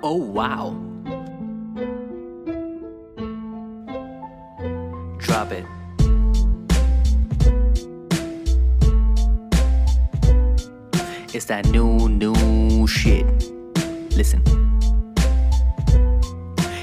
[0.00, 0.76] Oh wow.
[5.18, 5.64] Drop it.
[11.34, 13.26] It's that new, new shit.
[14.16, 14.67] Listen.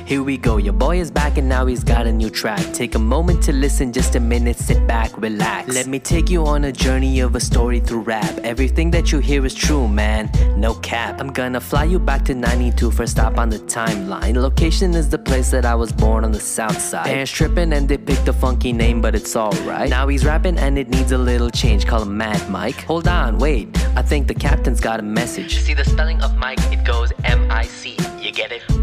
[0.06, 2.64] Here we go, your boy is back and now he's got a new track.
[2.74, 5.74] Take a moment to listen, just a minute, sit back, relax.
[5.74, 8.38] Let me take you on a journey of a story through rap.
[8.44, 11.20] Everything that you hear is true, man, no cap.
[11.20, 14.36] I'm gonna fly you back to 92 for a stop on the timeline.
[14.36, 17.07] Location is the place that I was born on the south side.
[17.07, 19.90] Parents tripping and they picked a funky name, but it's alright.
[19.90, 22.84] Now he's rapping and it needs a little change, call him Mad Mike.
[22.84, 25.62] Hold on, wait, I think the captain's got a message.
[25.62, 27.98] See the spelling of Mike, it goes M I C.
[28.21, 28.75] You get it?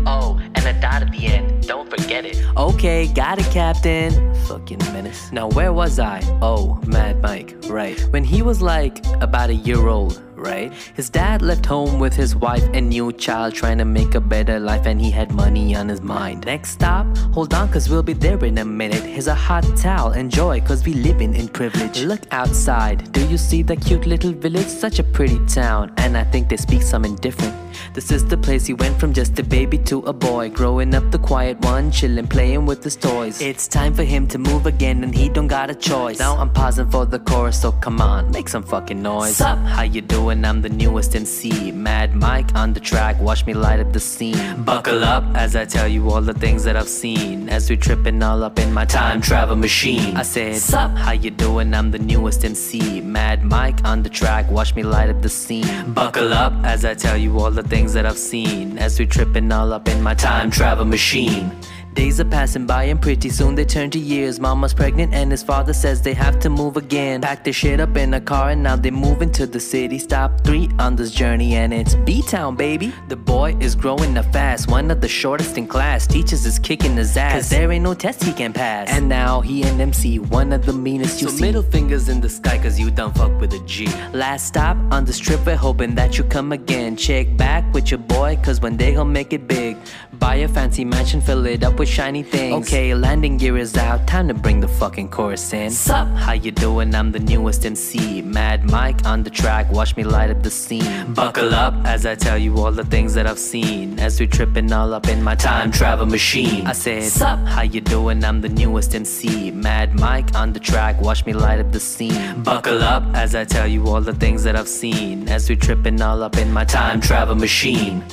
[0.63, 1.67] Oh, and a dot at the end.
[1.67, 2.43] Don't forget it.
[2.57, 4.35] Okay, got it, Captain.
[4.47, 5.33] Fucking menace.
[5.33, 6.21] Now, where was I?
[6.41, 8.01] Oh, Mad Mike, right.
[8.11, 10.73] When he was like about a year old, right?
[10.95, 14.59] His dad left home with his wife and new child trying to make a better
[14.59, 16.47] life, and he had money on his mind.
[16.47, 19.03] Next stop, hold on, cause we'll be there in a minute.
[19.03, 22.03] Here's a hot towel, enjoy, cause we living in privilege.
[22.03, 24.67] Look outside, do you see the cute little village?
[24.67, 27.55] Such a pretty town, and I think they speak something different.
[27.95, 31.11] This is the place he went from just a baby to a boy, growing up
[31.11, 33.41] the quiet one, chillin', playing with his toys.
[33.41, 36.19] It's time for him to move again, and he don't got a choice.
[36.19, 39.37] Now I'm pausing for the chorus, so come on, make some fucking noise.
[39.37, 39.59] Sup?
[39.59, 40.45] How you doing?
[40.45, 43.21] I'm the newest MC, Mad Mike on the track.
[43.21, 44.63] Watch me light up the scene.
[44.63, 48.23] Buckle up as I tell you all the things that I've seen, as we tripping
[48.23, 50.17] all up in my time travel machine.
[50.17, 50.91] I said, Sup?
[50.97, 51.75] How you doing?
[51.75, 54.51] I'm the newest MC, Mad Mike on the track.
[54.51, 55.93] Watch me light up the scene.
[55.93, 59.51] Buckle up as I tell you all the things that I've seen, as we tripping
[59.53, 61.51] all up in my time travel machine.
[61.95, 64.41] Days are passing by and pretty soon they turn to years.
[64.41, 67.21] Mama's pregnant and his father says they have to move again.
[67.21, 69.99] Pack their shit up in a car and now they're moving to the city.
[69.99, 72.95] Stop three on this journey and it's B-Town, baby.
[73.09, 76.07] The boy is growing up fast, one of the shortest in class.
[76.07, 78.89] Teachers is kicking his ass, cause there ain't no test he can pass.
[78.89, 81.43] And now he and MC, one of the meanest you So see.
[81.43, 83.87] middle fingers in the sky cause you done fuck with a G.
[84.15, 86.97] Last stop on this trip, we're hoping that you come again.
[86.97, 89.77] Check back with your boy, cause one day he'll make it big.
[90.15, 92.67] Buy a fancy mansion, fill it up with shiny things.
[92.67, 95.71] Okay, landing gear is out, time to bring the fucking chorus in.
[95.71, 96.09] Sup?
[96.09, 96.95] How you doing?
[96.95, 98.23] I'm the newest MC.
[98.23, 101.15] Mad Mike on the track, watch me light up the scene.
[101.15, 103.99] Buckle up as I tell you all the things that I've seen.
[103.99, 106.67] As we tripping all up in my time travel machine.
[106.67, 107.39] I said, Sup?
[107.41, 108.25] How you doing?
[108.25, 109.51] I'm the newest MC.
[109.51, 112.43] Mad Mike on the track, watch me light up the scene.
[112.43, 115.29] Buckle up as I tell you all the things that I've seen.
[115.29, 118.05] As we tripping all up in my time travel machine.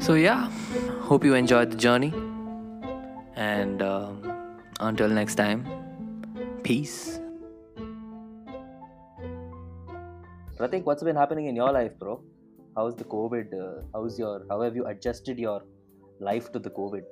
[0.00, 0.50] So yeah,
[1.00, 2.12] hope you enjoyed the journey.
[3.36, 5.66] And um, until next time,
[6.62, 7.20] peace.
[10.58, 12.22] Pratik, what's been happening in your life, bro?
[12.74, 13.52] How's the COVID?
[13.52, 14.46] Uh, how's your?
[14.48, 15.62] How have you adjusted your
[16.18, 17.02] life to the COVID?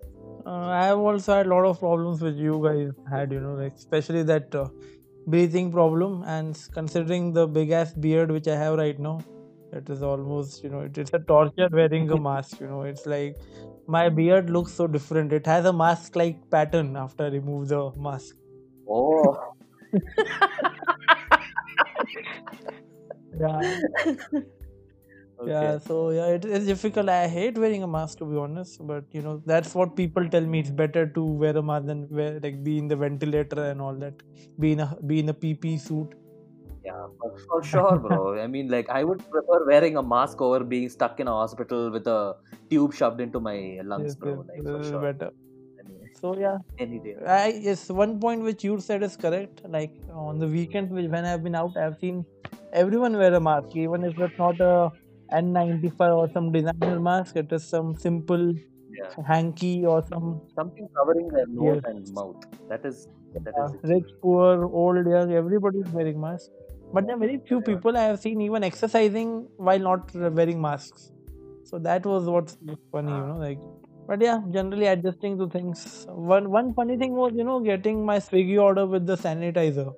[0.46, 3.54] Uh, I have also had a lot of problems which you guys had, you know,
[3.54, 4.68] like especially that uh,
[5.26, 6.22] breathing problem.
[6.26, 9.20] And considering the big ass beard which I have right now,
[9.72, 12.60] it is almost, you know, it is a torture wearing a mask.
[12.60, 13.36] You know, it's like
[13.86, 15.32] my beard looks so different.
[15.32, 18.36] It has a mask like pattern after I remove the mask.
[18.88, 19.54] Oh,
[23.40, 23.80] Yeah,
[25.46, 25.78] yeah.
[25.78, 27.08] So yeah, it is difficult.
[27.08, 30.46] I hate wearing a mask to be honest, but you know, that's what people tell
[30.46, 30.60] me.
[30.60, 33.94] It's better to wear a mask than wear like be in the ventilator and all
[33.96, 34.14] that.
[34.58, 36.14] Be in a be in a PP suit.
[36.84, 38.38] Yeah, for, for sure, bro.
[38.40, 41.90] I mean, like, I would prefer wearing a mask over being stuck in a hospital
[41.90, 42.34] with a
[42.70, 44.44] tube shoved into my lungs, Yes, bro.
[44.48, 45.00] Like, for sure.
[45.12, 45.30] better.
[45.84, 47.16] Anyway, So yeah, any day.
[47.26, 49.62] I yes, one point which you said is correct.
[49.68, 52.24] Like on the weekends, which when I've been out, I've seen
[52.72, 54.90] everyone wear a mask, even if it's not a
[55.32, 57.36] N95 or some designer mask.
[57.36, 58.54] It is some simple
[58.96, 61.84] Yeah, hanky or some something covering their nose Yes.
[61.92, 62.36] and mouth.
[62.68, 65.32] That is that uh, is rich, poor, old, young.
[65.32, 66.50] Everybody is wearing masks.
[66.94, 71.10] But there are very few people I have seen even exercising while not wearing masks.
[71.64, 72.56] So that was what's
[72.92, 73.26] funny, you ah.
[73.26, 73.58] know, like.
[74.06, 76.06] But yeah, generally adjusting to things.
[76.08, 79.92] One one funny thing was, you know, getting my Swiggy order with the sanitizer.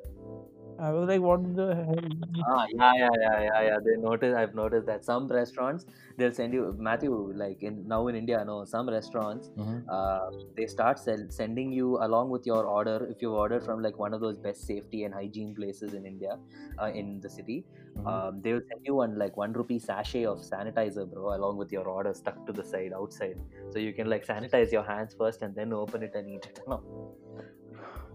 [0.78, 2.04] I was like, what the hell?
[2.48, 3.78] Ah, yeah, yeah, yeah, yeah, yeah.
[3.84, 4.34] They notice.
[4.36, 5.86] I've noticed that some restaurants
[6.16, 7.14] they'll send you Matthew.
[7.34, 9.50] Like in now in India, no, some restaurants
[9.88, 10.18] uh,
[10.56, 14.12] they start sell, sending you along with your order if you've ordered from like one
[14.14, 16.38] of those best safety and hygiene places in India,
[16.82, 17.66] uh, in the city.
[18.04, 21.72] Um, they will send you one like one rupee sachet of sanitizer, bro, along with
[21.72, 23.36] your order stuck to the side outside,
[23.68, 26.60] so you can like sanitize your hands first and then open it and eat it.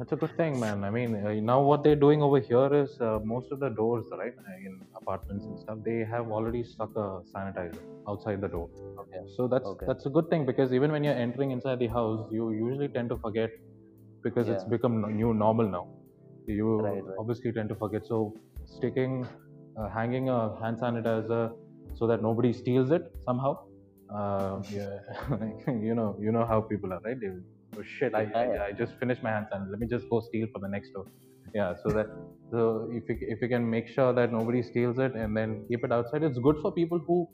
[0.01, 0.83] That's a good thing, man.
[0.83, 4.03] I mean, uh, now what they're doing over here is uh, most of the doors,
[4.17, 4.33] right,
[4.65, 8.67] in apartments and stuff, they have already stuck a sanitizer outside the door.
[9.01, 9.21] Okay.
[9.35, 9.85] So that's Okay.
[9.85, 13.09] that's a good thing because even when you're entering inside the house, you usually tend
[13.09, 13.51] to forget
[14.23, 15.85] because it's become new normal now.
[16.47, 17.19] You Right, right.
[17.19, 18.07] obviously tend to forget.
[18.07, 18.33] So
[18.65, 19.27] sticking,
[19.77, 21.53] uh, hanging a hand sanitizer
[21.93, 23.55] so that nobody steals it somehow.
[24.13, 24.97] Uh, yeah,
[25.87, 27.19] you know, you know how people are, right?
[27.21, 27.29] They,
[27.77, 28.23] oh shit, I.
[28.41, 29.71] I, I just finished my hand sanitizer.
[29.71, 31.05] Let me just go steal for the next door.
[31.53, 32.07] Yeah, so that
[32.51, 35.83] so if you, if you can make sure that nobody steals it and then keep
[35.83, 37.27] it outside, it's good for people who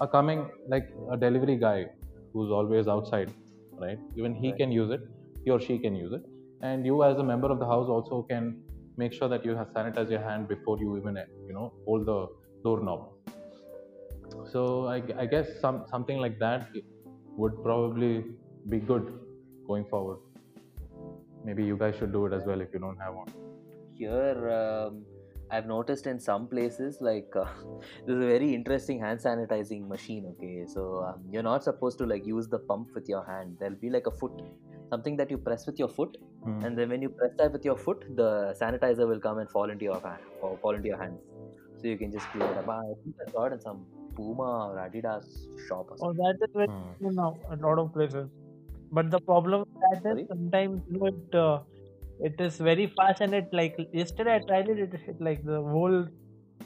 [0.00, 1.86] are coming like a delivery guy
[2.32, 3.32] who's always outside,
[3.80, 3.98] right?
[4.16, 4.58] Even he Right.
[4.60, 5.00] can use it,
[5.44, 6.22] he or she can use it,
[6.60, 8.64] and you as a member of the house also can
[8.96, 11.16] make sure that you have sanitize your hand before you even
[11.48, 12.26] you know hold the
[12.64, 13.08] doorknob.
[14.44, 16.68] So I, I guess some something like that
[17.36, 18.36] would probably
[18.68, 19.21] be good
[19.72, 20.18] going forward.
[21.44, 23.32] Maybe you guys should do it as well if you don't have one.
[23.94, 25.04] Here, um,
[25.50, 27.46] I've noticed in some places, like uh,
[28.06, 30.26] there's a very interesting hand sanitizing machine.
[30.32, 33.56] Okay, so um, you're not supposed to like use the pump with your hand.
[33.60, 34.32] There'll be like a foot,
[34.90, 36.62] something that you press with your foot, Hmm.
[36.66, 38.30] and then when you press that with your foot, the
[38.60, 41.20] sanitizer will come and fall into your hand or fall into your hands.
[41.80, 42.68] So you can just clear it up.
[42.68, 43.84] I think I saw it in some
[44.16, 45.28] Puma or Adidas
[45.68, 46.94] shop or Oh, that is very Hmm.
[47.02, 48.28] common now a lot of places.
[48.92, 50.22] But the problem with that Sorry?
[50.22, 51.60] is sometimes you know it uh,
[52.20, 54.78] it is very fast and it like yesterday I tried it.
[54.78, 56.06] It, it like the whole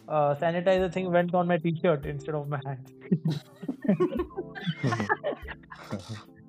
[0.08, 2.93] uh, sanitizer thing went on my t-shirt instead of my hand.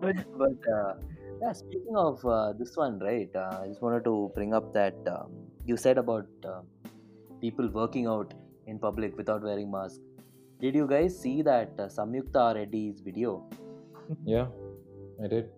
[0.01, 0.93] but But uh,
[1.41, 3.29] yeah, speaking of uh, this one, right?
[3.35, 5.31] Uh, I just wanted to bring up that um,
[5.65, 6.61] you said about uh,
[7.41, 8.33] people working out
[8.65, 9.99] in public without wearing masks.
[10.59, 13.43] Did you guys see that uh, Samyukta Reddy's video?
[14.25, 14.47] Yeah,
[15.23, 15.49] I did.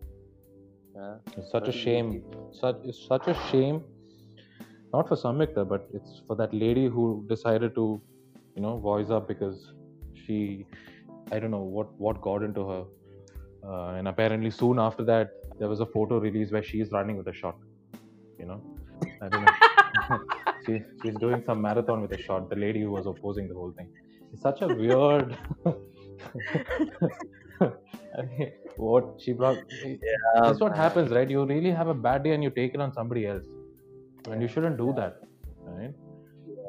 [1.00, 2.24] Uh, It's such a shame.
[2.52, 3.84] Such it's such a shame.
[4.94, 8.02] Not for Samyukta, but it's for that lady who decided to,
[8.56, 9.72] you know, voice up because
[10.14, 10.66] she,
[11.32, 12.84] I don't know what what got into her,
[13.64, 17.28] uh, and apparently soon after that there was a photo release where she's running with
[17.28, 17.58] a shot.
[18.40, 18.60] You know,
[19.22, 20.20] I don't know.
[20.66, 22.50] she, she's doing some marathon with a shot.
[22.50, 23.90] The lady who was opposing the whole thing.
[24.34, 25.38] It's such a weird.
[27.62, 29.58] I mean, what she brought.
[30.34, 31.30] That's what happens, right?
[31.30, 33.46] You really have a bad day and you take it on somebody else,
[34.30, 35.20] and you shouldn't do that,
[35.66, 35.94] right?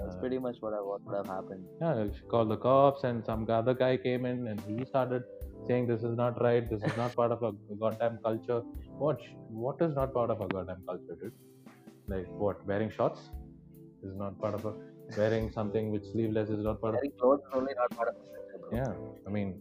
[0.03, 1.65] That's pretty much what I what would have happened.
[1.81, 5.23] Yeah, she called the cops, and some other guy came in and he started
[5.67, 6.69] saying this is not right.
[6.69, 8.61] This is not part of a goddamn culture.
[8.99, 9.19] What?
[9.49, 11.33] What is not part of a goddamn culture, dude?
[12.09, 12.67] Like what?
[12.67, 13.31] Wearing shorts
[14.03, 14.75] is not part of a.
[15.17, 17.01] Wearing something which sleeveless is not part of.
[17.01, 18.77] Wearing clothes is only not part of the culture.
[18.77, 18.95] Yeah,
[19.27, 19.61] I mean,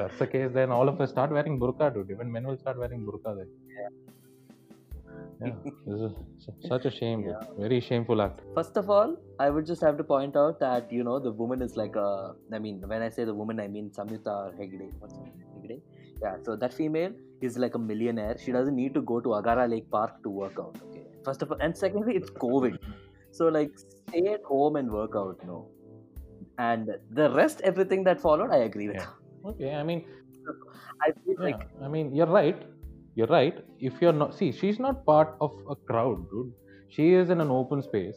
[0.00, 0.50] that's the case.
[0.52, 2.10] Then all of us start wearing burqa, dude.
[2.10, 3.48] Even men will start wearing burqa then.
[5.42, 5.52] Yeah,
[5.86, 6.12] this is
[6.68, 7.36] such a shame, dude.
[7.58, 8.40] Very shameful act.
[8.54, 11.62] First of all, I would just have to point out that you know the woman
[11.62, 12.34] is like a.
[12.52, 14.86] I mean, when I say the woman, I mean Samyukta Hegde.
[14.98, 15.44] What's her name?
[15.56, 15.80] Hegde?
[16.22, 16.36] Yeah.
[16.42, 18.36] So that female is like a millionaire.
[18.44, 20.76] She doesn't need to go to Agara Lake Park to work out.
[20.88, 21.04] Okay.
[21.24, 22.78] First of all, and secondly, it's COVID.
[23.32, 25.38] So like, stay at home and work out.
[25.46, 25.68] No.
[26.58, 28.96] And the rest, everything that followed, I agree with.
[28.96, 29.06] Yeah.
[29.44, 30.06] Okay, I mean,
[31.02, 32.62] I feel yeah, like I mean, you're right.
[33.14, 33.64] You're right.
[33.78, 36.52] If you're not, see, she's not part of a crowd, dude.
[36.88, 38.16] She is in an open space.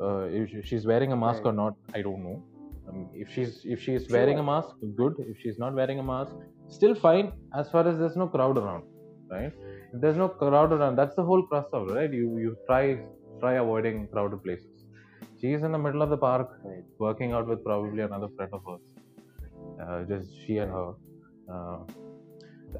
[0.00, 1.46] Uh, if she's wearing a mask Right.
[1.46, 2.44] or not, I don't know.
[2.88, 5.14] Um, if she's if she's wearing a mask, good.
[5.18, 6.34] If she's not wearing a mask,
[6.68, 7.32] still fine.
[7.54, 8.84] As far as there's no crowd around,
[9.30, 9.52] right?
[9.92, 12.12] If there's no crowd around, that's the whole crux of it, right?
[12.12, 12.84] You you try
[13.40, 14.86] try avoiding crowded places.
[15.40, 16.84] She's in the middle of the park, Right.
[16.98, 18.82] working out with probably another friend of hers.
[19.80, 20.92] Uh, just she and her.
[21.52, 21.78] Uh,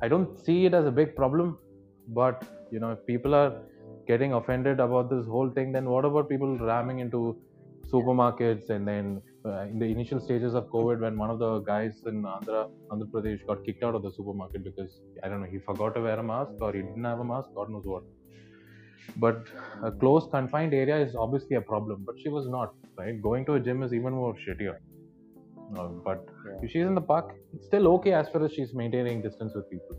[0.02, 1.58] I don't see it as a big problem,
[2.08, 3.62] but you know, if people are
[4.06, 7.36] getting offended about this whole thing, then what about people ramming into
[7.92, 12.02] supermarkets and then uh, in the initial stages of COVID, when one of the guys
[12.06, 15.58] in Andhra, Andhra Pradesh got kicked out of the supermarket because I don't know, he
[15.58, 18.04] forgot to wear a mask or he didn't have a mask, God knows what.
[19.16, 19.46] But
[19.82, 23.20] a closed, confined area is obviously a problem, but she was not, right?
[23.20, 24.78] Going to a gym is even more shittier.
[25.76, 26.59] Uh, but Yeah.
[26.62, 29.68] if she's in the park, it's still okay as far as she's maintaining distance with
[29.71, 29.97] people.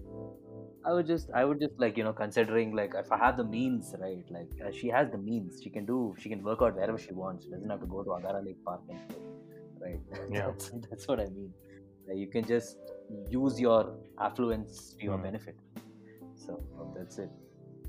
[0.88, 3.44] I would just, I would just like you know, considering like if I have the
[3.44, 4.24] means, right?
[4.30, 7.14] Like uh, she has the means, she can do, she can work out wherever she
[7.14, 7.46] wants.
[7.46, 9.00] She doesn't have to go to Agara Lake Park and
[9.82, 10.00] right?
[10.32, 10.52] Yeah.
[10.52, 11.52] that's, that's what I mean.
[12.08, 12.78] Like, you can just
[13.30, 15.24] use your affluence to your Hmm.
[15.24, 15.56] benefit.
[16.36, 16.62] So
[16.96, 17.32] that's it.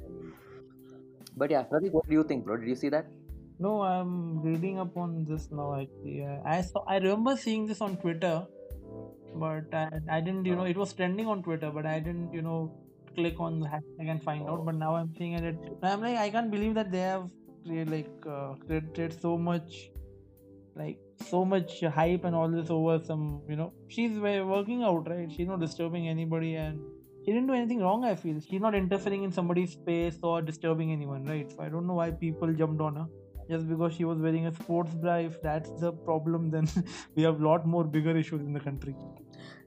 [0.04, 0.32] I mean,
[1.36, 2.56] but yeah, Pratik, what do you think, bro?
[2.56, 3.06] Did you see that?
[3.58, 5.80] No, I'm reading up on this now.
[5.80, 6.84] Actually, I saw.
[6.86, 8.46] I remember seeing this on Twitter,
[9.34, 10.44] but I, I didn't.
[10.44, 12.34] You know, it was trending on Twitter, but I didn't.
[12.34, 12.74] You know,
[13.14, 14.66] click on the hashtag and find out.
[14.66, 15.56] But now I'm seeing it.
[15.82, 17.30] I'm like, I can't believe that they have
[17.64, 19.90] like uh, created so much,
[20.74, 20.98] like
[21.30, 23.40] so much hype and all this over some.
[23.48, 25.32] You know, she's working out, right?
[25.32, 26.78] She's not disturbing anybody, and
[27.24, 28.04] she didn't do anything wrong.
[28.04, 31.50] I feel she's not interfering in somebody's space or disturbing anyone, right?
[31.50, 33.06] So I don't know why people jumped on her
[33.48, 35.16] just because she was wearing a sports bra.
[35.16, 36.68] If that's the problem then
[37.14, 38.94] we have a lot more bigger issues in the country.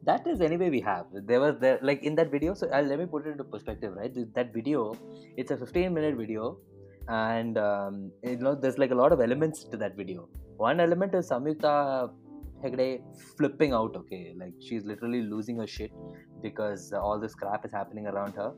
[0.03, 1.05] That is anyway we have.
[1.13, 3.93] There was there like in that video so uh, let me put it into perspective
[3.95, 4.13] right?
[4.33, 4.95] That video
[5.37, 6.57] it's a 15 minute video
[7.07, 10.29] and um, you know there's like a lot of elements to that video.
[10.57, 12.11] One element is samyukta
[12.63, 13.01] hegde
[13.37, 14.33] flipping out okay?
[14.37, 15.91] Like she's literally losing her shit
[16.41, 18.53] because all this crap is happening around her.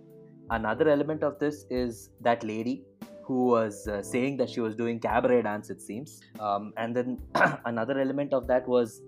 [0.50, 2.84] Another element of this is that lady
[3.32, 6.20] who was uh, saying that she was doing cabaret dance it seems.
[6.48, 7.10] Um, and then
[7.72, 9.02] another element of that was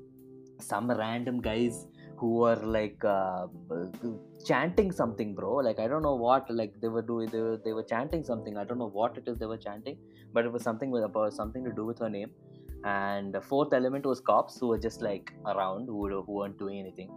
[0.60, 1.88] some random guys
[2.18, 3.48] who were like uh,
[4.50, 5.54] chanting something bro.
[5.68, 8.58] Like i don't know what like they were doing they were, they were chanting something.
[8.58, 9.98] I don't know what it is they were chanting
[10.36, 12.32] but it was something with about something to do with her name.
[12.86, 16.80] And the fourth element was cops who were just like around who, who weren't doing
[16.80, 17.10] anything.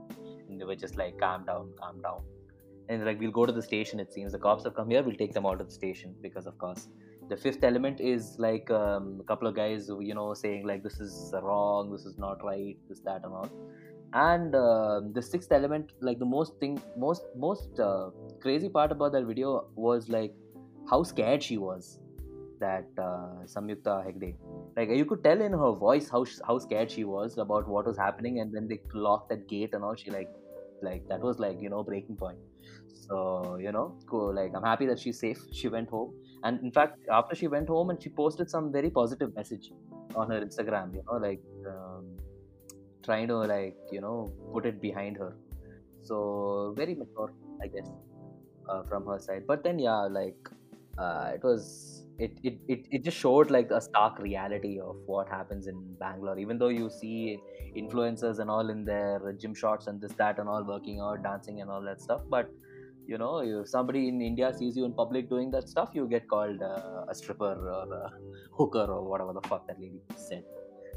[0.49, 2.21] And they were just like calm down calm down
[2.89, 4.33] and like we'll go to the station it seems.
[4.33, 6.89] The cops have come here we'll take them out of the station because of course.
[7.29, 11.01] The fifth element is like um, a couple of guys you know saying like this
[11.01, 13.51] is wrong this is not right this that and all.
[14.13, 19.13] And uh, the sixth element like the most thing most most uh, crazy part about
[19.13, 20.35] that video was like
[20.89, 21.99] how scared she was
[22.61, 24.35] that uh, Samyukta Hegde.
[24.77, 27.97] Like you could tell in her voice how how scared she was about what was
[27.97, 30.29] happening, and when they locked that gate and all, she like
[30.83, 32.39] like that was like you know breaking point.
[32.93, 34.35] So you know, cool.
[34.35, 35.39] Like I'm happy that she's safe.
[35.53, 38.91] She went home, and in fact, after she went home, and she posted some very
[38.91, 39.73] positive message
[40.15, 40.95] on her Instagram.
[40.95, 42.17] You know, like um,
[43.03, 45.37] trying to like you know put it behind her.
[46.03, 47.91] So very mature, I guess,
[48.69, 49.45] uh, from her side.
[49.47, 50.49] But then yeah, like
[50.99, 55.29] uh, it was it, it, it, it just showed like a stark reality of what
[55.29, 56.39] happens in Bangalore.
[56.39, 57.39] Even though you see
[57.77, 61.61] influencers and all in their gym shots and this, that, and all working out, dancing,
[61.61, 62.51] and all that stuff, but
[63.07, 66.27] you know, if somebody in India sees you in public doing that stuff, you get
[66.29, 68.13] called uh, a stripper or a
[68.53, 70.43] hooker or whatever the fuck that lady said.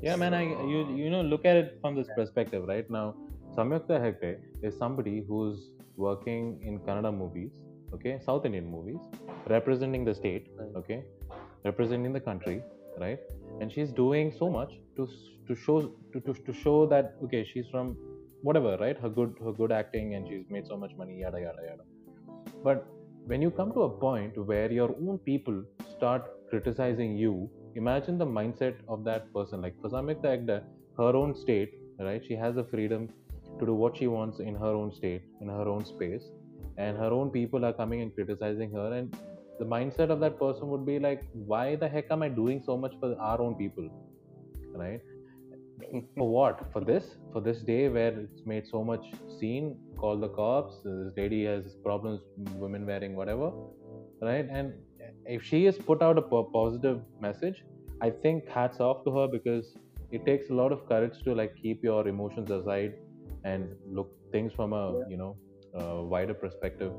[0.02, 0.34] Yeah, so, man.
[0.34, 2.90] I you you know look at it from this perspective, right?
[2.90, 3.16] Now,
[3.56, 7.52] Samyukta Hegde is somebody who's working in Kannada movies,
[7.94, 9.00] okay, South Indian movies,
[9.48, 11.04] representing the state, okay,
[11.64, 12.62] representing the country,
[13.00, 13.20] right?
[13.62, 15.08] And she's doing so much to
[15.48, 15.82] to show
[16.14, 17.96] to, to, to show that okay, she's from
[18.42, 18.98] whatever, right?
[18.98, 21.84] Her good her good acting and she's made so much money, yada yada yada
[22.64, 22.88] but
[23.26, 25.64] when you come to a point where your own people
[25.96, 29.62] start criticizing you, imagine the mindset of that person.
[29.62, 30.64] Like for Samyukta Hegde,
[30.98, 32.22] her own state, right?
[32.28, 33.10] She has the freedom
[33.60, 36.24] to do what she wants in her own state, in her own space,
[36.80, 38.94] and her own people are coming and criticizing her.
[38.94, 39.16] And
[39.60, 42.78] the mindset of that person would be like, why the heck am I doing so
[42.78, 43.90] much for our own people,
[44.74, 45.02] right?
[46.18, 46.72] for what?
[46.74, 47.16] For this?
[47.34, 49.06] For this day where it's made so much
[49.40, 49.78] scene?
[49.98, 50.76] Call the cops.
[50.84, 52.22] This lady has problems.
[52.56, 53.52] Women wearing whatever,
[54.22, 54.48] right?
[54.50, 54.74] And
[55.26, 57.64] if she has put out a positive message,
[58.02, 59.76] I think hats off to her because
[60.12, 62.94] it takes a lot of courage to like keep your emotions aside
[63.44, 65.36] and look things from a you know
[65.74, 66.92] a wider perspective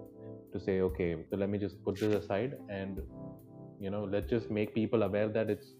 [0.53, 3.01] to say okay so let me just put this aside and
[3.81, 5.75] you know let's just make people aware that it's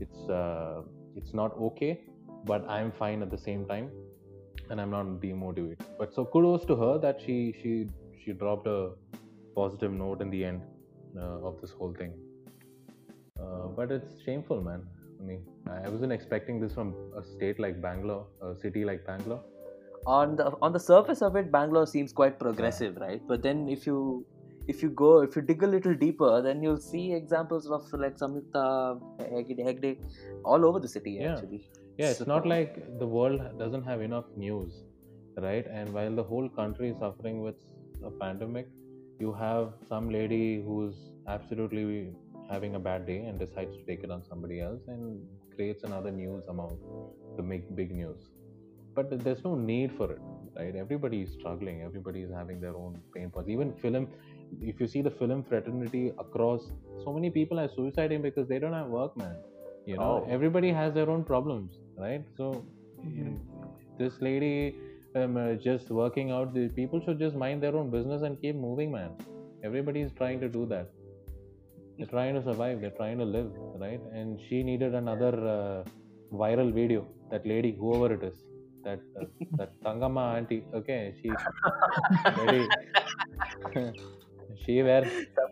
[0.00, 0.82] it's uh,
[1.14, 1.92] it's not okay
[2.46, 3.90] but I'm fine at the same time,
[4.70, 5.80] and I'm not demotivated.
[5.98, 7.88] But so kudos to her that she she
[8.24, 8.90] she dropped a
[9.54, 10.62] positive note in the end
[11.18, 12.14] uh, of this whole thing.
[13.40, 14.86] Uh, but it's shameful, man.
[15.20, 19.42] I mean, I wasn't expecting this from a state like Bangalore, a city like Bangalore.
[20.06, 23.20] On the on the surface of it, Bangalore seems quite progressive, right?
[23.26, 24.24] But then if you
[24.68, 28.16] if you go if you dig a little deeper, then you'll see examples of like
[28.16, 29.98] Samyukta Hegde
[30.44, 31.32] all over the city yeah.
[31.32, 34.82] actually yeah it's not like the world doesn't have enough news
[35.46, 37.56] right and while the whole country is suffering with
[38.04, 38.68] a pandemic
[39.18, 40.96] you have some lady who's
[41.26, 42.10] absolutely
[42.50, 46.10] having a bad day and decides to take it on somebody else and creates another
[46.10, 46.78] news amount
[47.36, 48.28] to make big news
[48.96, 50.20] but there's no need for it
[50.58, 50.74] right?
[50.74, 51.82] Everybody is struggling.
[51.82, 53.50] Everybody is having their own pain points.
[53.50, 54.08] Even film
[54.62, 56.70] if you see the film fraternity across
[57.04, 59.36] so many people are suiciding because they don't have work man.
[59.86, 60.28] You know oh.
[60.36, 62.24] everybody has their own problems right?
[62.36, 62.64] So
[63.04, 63.36] mm-hmm.
[63.98, 64.76] this lady
[65.14, 68.56] um, uh, just working out the people should just mind their own business and keep
[68.56, 69.10] moving man.
[69.64, 70.90] Everybody is trying to do that.
[71.98, 72.80] They're trying to survive.
[72.80, 74.00] They're trying to live right?
[74.12, 75.84] And she needed another uh,
[76.32, 78.45] viral video that lady whoever it is
[78.88, 79.26] that uh,
[79.60, 81.30] that tangama auntie okay she
[82.40, 82.62] very
[84.64, 85.02] she wear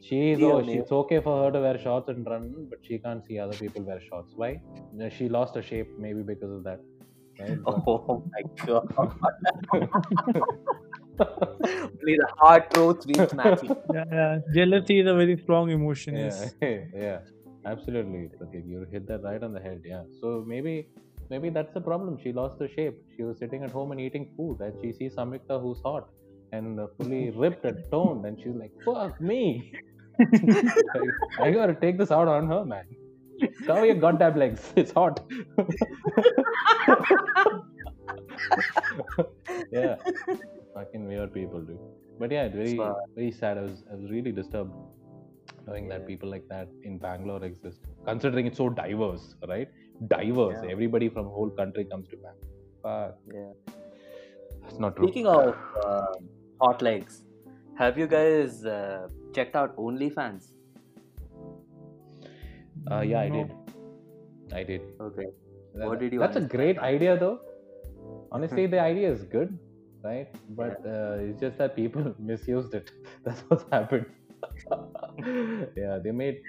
[0.09, 3.39] she's oh, it's okay for her to wear shorts and run, but she can't see
[3.39, 4.33] other people wear shorts.
[4.37, 4.61] Why?
[5.17, 6.81] She lost her shape maybe because of that.
[7.41, 7.59] Right?
[7.67, 8.89] Oh my god.
[11.21, 13.71] Only the hard truth reach Matthew.
[13.93, 14.39] Yeah, yeah.
[14.55, 16.17] Jealousy is a very strong emotion.
[16.17, 16.89] Yeah, Yes.
[16.95, 17.19] yeah,
[17.65, 18.31] absolutely.
[18.43, 19.81] Okay, you hit that right on the head.
[19.85, 20.03] Yeah.
[20.21, 20.89] So maybe
[21.31, 22.19] maybe that's the problem.
[22.23, 22.97] She lost her shape.
[23.17, 26.09] She was sitting at home and eating food, and she sees Samyukta who's hot
[26.53, 29.73] and uh, fully ripped and toned, and she's like, "Fuck me!
[30.21, 32.85] I, I gotta take this out on her, man.
[33.67, 34.73] Cover your goddamn legs.
[34.77, 35.21] It's hot."
[39.73, 39.97] yeah,
[40.75, 41.79] fucking weird people, dude.
[42.19, 42.97] But yeah, it's very Smart.
[43.15, 43.59] very sad.
[43.59, 44.73] I was I was really disturbed
[45.67, 47.81] knowing that people like that in Bangalore exist.
[48.05, 49.69] Considering it's so diverse, right?
[50.09, 50.59] Diverse.
[50.63, 50.71] Yeah.
[50.71, 52.51] Everybody from whole country comes to Bangalore.
[52.83, 53.53] Fuck, Yeah.
[54.63, 55.07] that's not true.
[55.07, 56.07] Speaking of uh,
[56.61, 57.23] hot legs,
[57.79, 60.49] have you guys uh, checked out OnlyFans?
[62.91, 63.53] Uh, yeah, I did.
[64.53, 64.83] I did.
[65.01, 65.27] Okay.
[65.75, 66.51] That- What did you That's a understand?
[66.51, 67.41] great idea, though.
[68.33, 69.59] Honestly, the idea is good,
[70.03, 70.29] right?
[70.51, 72.91] But uh, it's just that people misused it.
[73.25, 74.07] That's what's happened.
[75.77, 76.43] yeah, they made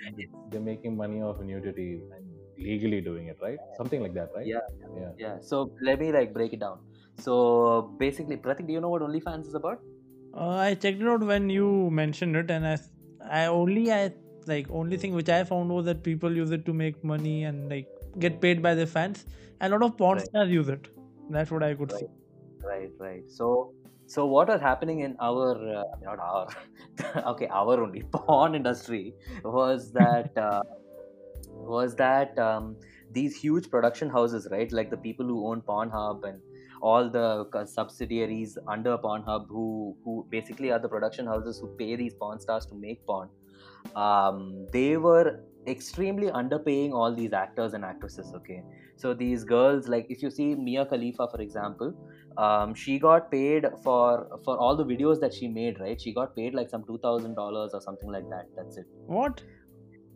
[0.49, 2.24] they're making money off nudity and
[2.57, 3.59] legally doing it, right?
[3.77, 4.45] Something like that, right?
[4.45, 4.59] Yeah.
[4.97, 5.11] Yeah.
[5.17, 5.35] Yeah.
[5.41, 6.79] So let me like break it down.
[7.19, 9.79] So basically, Pratik, do you know what OnlyFans is about?
[10.35, 12.77] Uh, I checked it out when you mentioned it, and I,
[13.29, 14.13] I only I
[14.47, 17.69] like only thing which I found was that people use it to make money and
[17.69, 17.87] like
[18.19, 19.25] get paid by their fans.
[19.61, 20.27] A lot of porn Right.
[20.27, 20.89] stars use it.
[21.29, 22.05] That's what I could see.
[22.63, 23.23] Right, right.
[23.29, 23.73] So,
[24.07, 26.47] so what are happening in our uh, not our
[27.33, 30.61] okay our only porn industry was that uh,
[31.65, 32.75] was that um,
[33.11, 34.71] these huge production houses, right?
[34.71, 36.39] Like the people who own Pornhub and
[36.81, 42.13] all the subsidiaries under Pornhub, who who basically are the production houses who pay these
[42.13, 43.29] porn stars to make porn.
[43.95, 48.33] Um, they were extremely underpaying all these actors and actresses.
[48.35, 48.63] Okay,
[48.97, 51.93] so these girls, like if you see Mia Khalifa, for example,
[52.37, 55.79] um, she got paid for for all the videos that she made.
[55.79, 58.47] Right, she got paid like some two thousand dollars or something like that.
[58.55, 58.85] That's it.
[59.05, 59.43] What?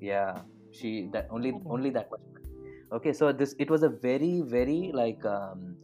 [0.01, 0.39] Yeah,
[0.71, 2.21] she that only only that much.
[2.33, 2.45] money.
[2.91, 5.75] Okay, so this it was a very very like um,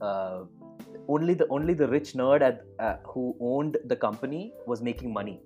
[0.00, 0.40] uh,
[1.08, 5.40] only the only the rich nerd at uh, who owned the company was making money.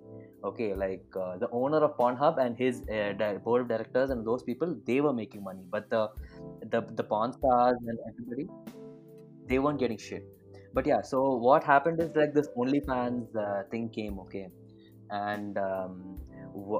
[0.44, 4.42] Okay, like uh, the owner of Pornhub and his uh, board of directors and those
[4.42, 6.10] people, they were making money, but the
[6.70, 8.46] the the porn stars and everybody,
[9.48, 10.26] they weren't getting shit.
[10.74, 14.48] But yeah, so what happened is like this OnlyFans uh, thing came, okay,
[15.10, 16.18] and um,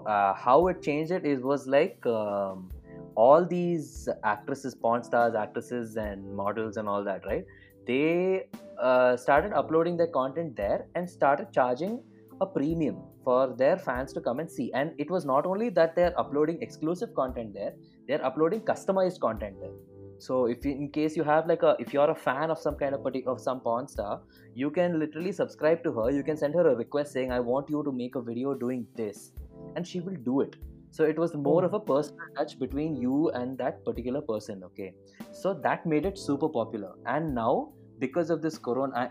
[0.07, 2.71] uh, how it changed it is was like um,
[3.17, 7.45] all these actresses, porn stars, actresses, and models and all that, right?
[7.87, 8.47] They
[8.81, 12.03] uh, started uploading their content there and started charging
[12.41, 14.73] a premium for their fans to come and see.
[14.73, 17.75] And it was not only that they're uploading exclusive content there,
[18.09, 19.71] they're uploading customized content there.
[20.19, 22.77] So if you, in case you have like a if you're a fan of some
[22.77, 24.21] kind of of some porn star,
[24.55, 26.11] you can literally subscribe to her.
[26.11, 28.87] You can send her a request saying, "I want you to make a video doing
[28.97, 29.33] this,"
[29.77, 30.57] and she will do it.
[30.91, 31.67] So it was more Oh.
[31.67, 34.63] of a personal touch between you and that particular person.
[34.65, 34.95] Okay,
[35.33, 36.93] so that made it super popular.
[37.07, 39.11] And now because of this corona,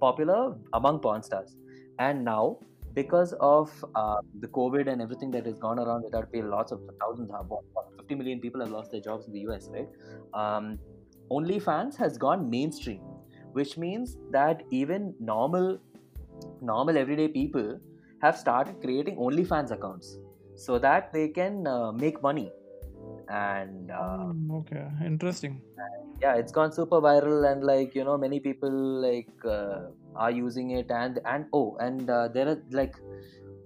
[0.00, 1.56] popular among porn stars,
[1.98, 2.58] and now
[2.94, 6.80] because of uh, the COVID and everything that has gone around without pay, lots of
[7.00, 7.62] thousands, what,
[7.96, 9.88] 50 million people have lost their jobs in the US, right?
[10.34, 10.78] Um,
[11.30, 13.02] OnlyFans has gone mainstream,
[13.52, 15.78] which means that even normal,
[16.60, 17.78] normal everyday people
[18.26, 20.18] have started creating OnlyFans accounts
[20.54, 22.54] so that they can uh, make money.
[23.28, 25.62] And uh, Hmm, okay, interesting.
[26.22, 28.70] yeah it's gone super viral and like you know many people
[29.06, 32.94] like uh, are using it and and oh and uh, are like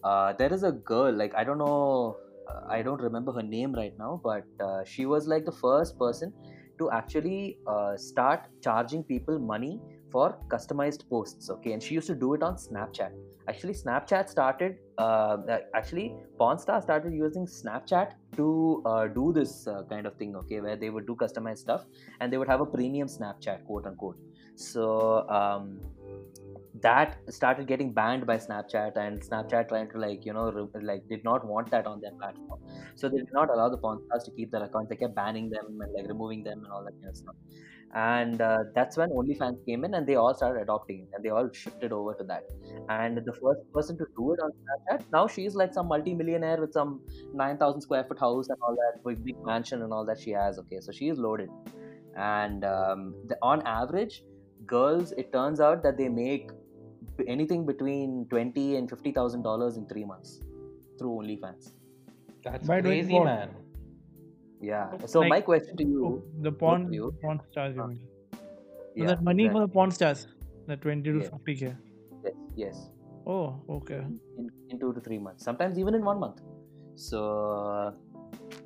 [0.03, 3.73] uh, there is a girl like i don't know uh, i don't remember her name
[3.75, 6.35] right now but uh, she was like the first person
[6.79, 12.17] to actually uh, start charging people money for customized posts okay and she used to
[12.27, 13.13] do it on snapchat
[13.49, 15.37] actually snapchat started uh,
[15.75, 20.61] actually porn star started using snapchat to uh, do this uh, kind of thing okay
[20.61, 21.87] where they would do customized stuff
[22.21, 24.19] and they would have a premium snapchat quote unquote.
[24.55, 25.81] So um,
[26.75, 31.25] that started getting banned by snapchat and snapchat trying to like you know like did
[31.25, 32.61] not want that on their platform.
[32.95, 34.89] So they did not allow the porn stars to keep their accounts.
[34.89, 37.35] They kept banning them and like removing them and all that kind of stuff.
[37.93, 41.51] And uh, that's when OnlyFans came in and they all started adopting and they all
[41.53, 42.45] shifted over to that.
[42.89, 46.73] And the first person to do it on Snapchat now she's like some multi-millionaire with
[46.73, 47.01] some
[47.35, 50.59] 9000 square foot house and all that big, big mansion and all that she has
[50.61, 50.79] okay?
[50.81, 51.49] So she is loaded.
[52.17, 54.23] And um, the, on average
[54.67, 56.51] girls it turns out that they make
[57.29, 60.41] anything between twenty and fifty thousand dollars in three months
[60.99, 61.73] through OnlyFans.
[62.45, 63.51] That's By crazy, man.
[64.61, 64.97] Yeah.
[65.07, 67.77] So Like- my question to you, the both porn, of you, porn stars.
[67.77, 68.01] You Uh, mean?
[68.33, 68.39] So
[68.97, 70.27] yeah, that money for the porn stars,
[70.67, 71.75] the twenty to fifty k.
[72.25, 72.91] yes, yes,
[73.27, 74.01] Oh, okay.
[74.39, 76.41] in, in two to three months, sometimes even in one month.
[76.97, 77.95] So,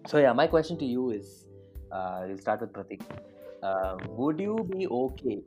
[0.09, 1.47] so yeah, my question to you is,
[1.93, 3.03] uh, we'll start with Pratik.
[3.63, 5.43] Uh, would you be okay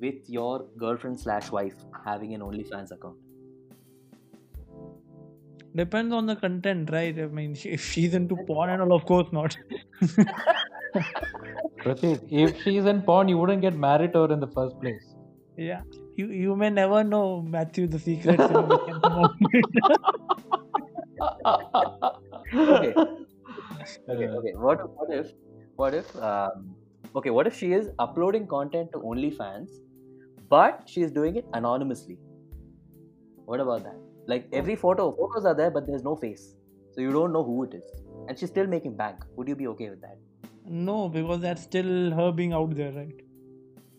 [0.00, 3.16] with your girlfriend slash wife having an OnlyFans account?
[5.76, 7.18] Depends on the content, right?
[7.18, 9.56] I mean, if she's into porn and all, of course not.
[11.78, 15.14] Pratik, if she's in porn, you wouldn't get married to her in the first place.
[15.56, 15.82] yeah,
[16.16, 18.42] you you may never know, Matthew, the secrets.
[18.42, 19.34] you know, that can come out.
[22.54, 22.94] Okay.
[24.08, 25.32] okay okay what what if
[25.76, 26.74] what if um,
[27.16, 29.70] okay what if she is uploading content to onlyfans
[30.48, 32.18] but she is doing it anonymously.
[33.44, 33.96] What about that?
[34.26, 36.54] Like every photo photos are there but there's no face.
[36.92, 37.84] So you don't know who it is.
[38.28, 39.24] And she's still making bank.
[39.36, 40.18] Would you be okay with that?
[40.64, 43.14] No, because that's still her being out there, right?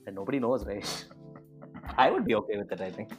[0.08, 1.06] and nobody knows right?
[1.98, 3.12] I would be okay with it i think.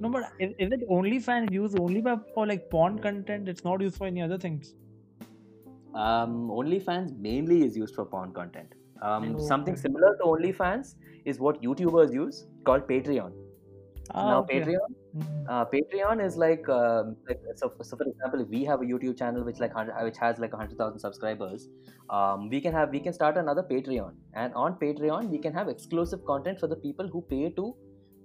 [0.00, 2.02] No, but is, is it OnlyFans used only
[2.34, 3.48] for like porn content?
[3.48, 4.74] It's not used for any other things.
[5.94, 8.72] um, OnlyFans mainly is used for porn content.
[9.02, 13.32] Um, Oh, something similar to OnlyFans is what YouTubers use called Patreon.
[14.14, 14.60] Ah, now, okay.
[14.60, 15.44] Patreon, Mhm.
[15.48, 17.96] uh, Patreon is like, um, like so, so.
[17.96, 19.76] For example, if we have a YouTube channel which like
[20.08, 21.68] which has like hundred thousand subscribers,
[22.10, 25.68] um, we can have we can start another Patreon, and on Patreon we can have
[25.68, 27.68] exclusive content for the people who pay to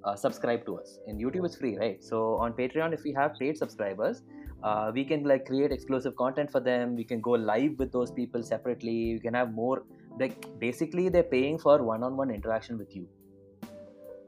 [0.04, 0.98] uh, subscribe to us.
[1.08, 2.04] In YouTube, it's free, right?
[2.04, 4.24] So on Patreon, if we have paid subscribers,
[4.64, 6.96] uh, we can like create exclusive content for them.
[6.96, 8.98] We can go live with those people separately.
[9.14, 9.84] We can have more
[10.20, 13.08] like basically they're paying for one-on-one interaction with you.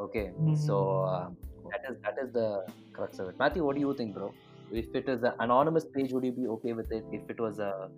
[0.02, 1.30] Okay, so uh,
[1.72, 3.36] that is that is the crux of it.
[3.38, 4.34] Matthew, what do you think, bro?
[4.72, 7.04] If it is an anonymous page, would you be okay with it?
[7.12, 7.90] If it was a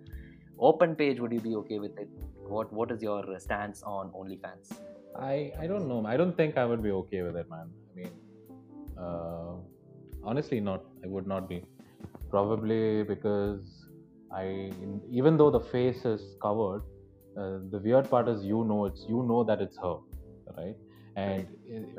[0.58, 2.08] open page, would you be okay with it?
[2.56, 4.72] What What is your stance on OnlyFans?
[5.16, 6.04] I I don't know.
[6.06, 7.70] I don't think I would be okay with it, man.
[7.90, 8.10] I mean,
[8.98, 9.54] uh,
[10.24, 10.84] honestly, not.
[11.04, 11.62] I would not be.
[12.30, 13.86] Probably because
[14.32, 14.72] I,
[15.10, 16.82] even though the face is covered,
[17.36, 19.96] uh, the weird part is you know it's you know that it's her,
[20.58, 20.76] right?
[21.16, 21.46] And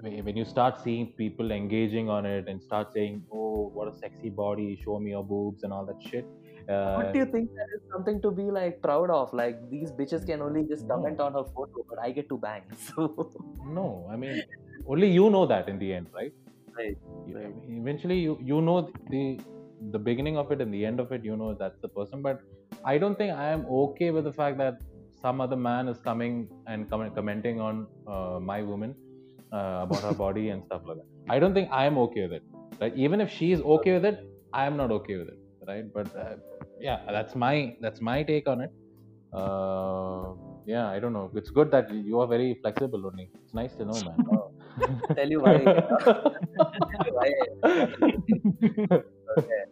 [0.05, 3.93] i- when you start seeing people engaging on it and start saying, "Oh, what a
[4.03, 4.69] sexy body!
[4.85, 6.25] Show me your boobs" and all that shit.
[6.69, 9.33] Uh, What do you think that is something to be like proud of?
[9.41, 10.95] Like these bitches can only just No.
[10.95, 12.63] comment on her photo, but I get to bang.
[12.87, 13.07] So
[13.79, 14.41] No, I mean,
[14.87, 16.33] only you know that in the end, right?
[16.77, 17.55] Right, You- right.
[17.81, 18.77] Eventually, you you know
[19.15, 19.23] the
[19.97, 21.23] the beginning of it and the end of it.
[21.31, 22.21] You know that's the person.
[22.27, 22.41] But
[22.93, 24.81] I don't think I am okay with the fact that
[25.23, 26.35] some other man is coming
[26.67, 28.93] and com- commenting on uh, my woman
[29.53, 31.09] uh, about her body and stuff like that.
[31.33, 32.43] I don't think I am okay with it.
[32.81, 32.95] Right?
[32.95, 34.17] Even if she is okay with it,
[34.61, 35.39] I am not okay with it.
[35.67, 35.85] Right?
[35.97, 36.35] But uh,
[36.79, 38.71] yeah, that's my that's my take on it.
[39.33, 40.33] Uh,
[40.65, 41.31] yeah, I don't know.
[41.35, 43.29] It's good that you are very flexible, only.
[43.43, 44.17] It's nice to know, man.
[45.15, 45.57] tell you why.
[45.63, 46.35] tell
[47.07, 47.29] you why.
[49.37, 49.63] Okay.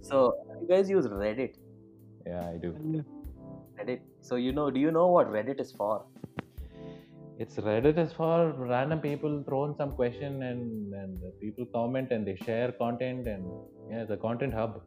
[0.00, 1.54] So you guys use Reddit.
[2.26, 3.04] yeah, I do.
[3.82, 4.00] Reddit.
[4.20, 6.04] So you know, do you know what Reddit is for?
[7.38, 12.26] It's Reddit is for random people throwing some question and and the people comment and
[12.26, 13.44] they share content and
[13.90, 14.80] yeah, it's a content hub.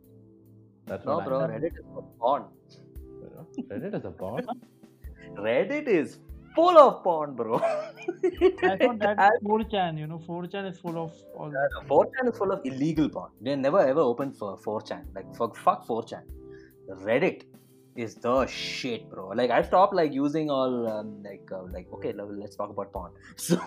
[0.85, 1.41] That's No, what bro.
[1.41, 2.43] I Reddit is for porn.
[3.71, 4.45] Reddit is a bot.
[5.47, 6.19] Reddit is
[6.55, 7.55] full of porn, bro.
[7.57, 11.69] I thought that 4chan, you know, 4chan is full of all that.
[11.89, 13.31] 4chan is full of illegal porn.
[13.41, 15.03] They never ever open for 4chan.
[15.15, 16.23] Like fuck, fuck 4chan.
[17.09, 17.43] Reddit
[17.95, 19.27] is the shit, bro.
[19.29, 23.11] Like I stopped like using all um, like uh, like okay, let's talk about porn.
[23.37, 23.57] So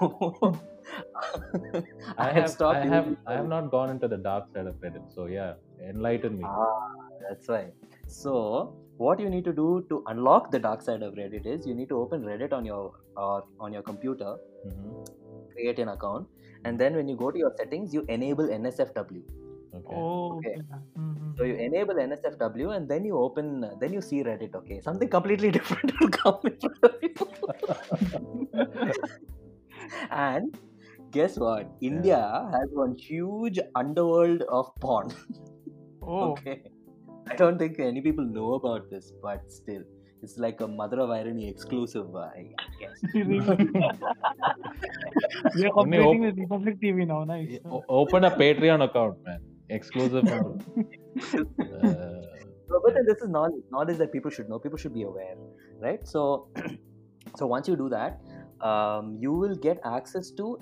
[2.17, 4.75] I have stopped I have using I have not gone into the dark side of
[4.77, 5.15] Reddit.
[5.15, 5.55] So yeah,
[5.87, 6.45] enlighten me.
[6.47, 6.93] Ah,
[7.29, 7.73] that's right.
[8.07, 11.75] So, what you need to do to unlock the dark side of Reddit is you
[11.75, 14.37] need to open Reddit on your or on your computer,
[14.67, 15.11] Mhm.
[15.53, 16.27] create an account,
[16.65, 19.23] and then when you go to your settings, you enable NSFW.
[19.75, 19.95] Okay.
[19.95, 20.55] Oh, Okay.
[20.57, 20.79] okay.
[20.99, 21.37] Mhm.
[21.39, 24.55] So you enable NSFW, and then you open, then you see Reddit.
[24.55, 27.13] Okay, something completely different will come in front of you.
[30.11, 30.59] and
[31.11, 31.71] guess what?
[31.81, 35.11] India has one huge underworld of porn.
[36.11, 36.63] Oh, Okay.
[37.31, 39.83] I don't think any people know about this, but still,
[40.23, 42.47] it's like a mother of irony exclusive, uh, I
[42.81, 43.03] guess.
[43.15, 43.41] we
[45.67, 47.25] are Only competing op- with Republic TV now.
[47.25, 47.59] Nice.
[47.71, 49.41] O- open a Patreon account, man.
[49.71, 50.27] Exclusive.
[50.27, 50.43] uh,
[52.71, 54.59] So, but then this is knowledge, knowledge that people should know.
[54.59, 55.37] People should be aware,
[55.81, 56.07] right?
[56.07, 56.49] So,
[57.39, 58.21] so once you do that,
[58.61, 60.59] um, you will get access to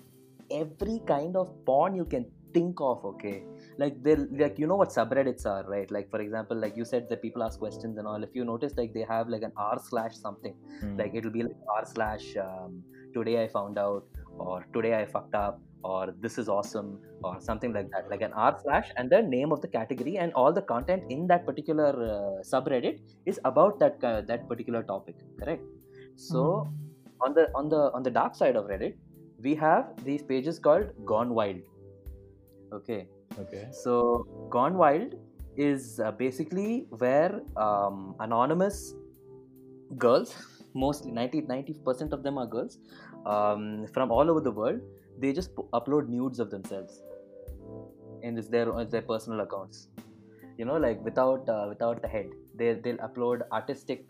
[0.53, 3.43] every kind of porn you can think of okay
[3.79, 7.09] like they like you know what subreddits are right like for example like you said
[7.11, 9.77] that people ask questions and all if you notice like they have like an r
[9.89, 10.97] slash something Mm.
[11.01, 14.05] like it'll be like r slash um, today i found out
[14.39, 18.11] or today i fucked up or this is awesome or something like that.
[18.11, 21.27] Like an r slash and the name of the category and all the content in
[21.33, 25.63] that particular uh, subreddit is about that uh, that particular topic correct?
[26.17, 26.73] So
[27.21, 28.97] on the on the on the dark side of reddit
[29.47, 31.63] we have these pages called gone wild.
[32.73, 33.07] Okay.
[33.41, 33.69] Okay.
[33.71, 35.15] so gone wild
[35.57, 38.95] is uh, basically where um, anonymous
[39.99, 40.35] girls
[40.75, 42.79] mostly 90 90% of them are girls
[43.27, 44.81] um, from all over the world
[45.19, 47.03] they just upload nudes of themselves
[48.23, 49.89] and it's their it's their personal accounts.
[50.59, 54.07] You know like without uh, without the head they they'll upload artistic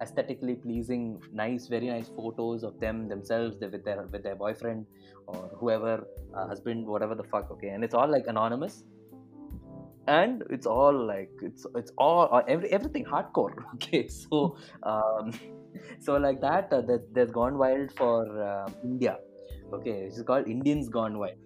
[0.00, 4.86] aesthetically pleasing nice very nice photos of them themselves they- with their with their boyfriend
[5.26, 7.68] or whoever uh, husband whatever the fuck okay?
[7.68, 8.84] And it's all like anonymous.
[10.08, 14.08] And it's all like it's it's all uh, every, everything hardcore okay?
[14.08, 15.32] So um
[16.00, 19.16] so like that uh, there, there's gone wild for uh, india
[19.76, 21.38] okay it's called indians gone wild.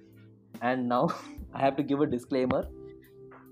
[0.62, 1.08] And now
[1.54, 2.64] i have to give a disclaimer.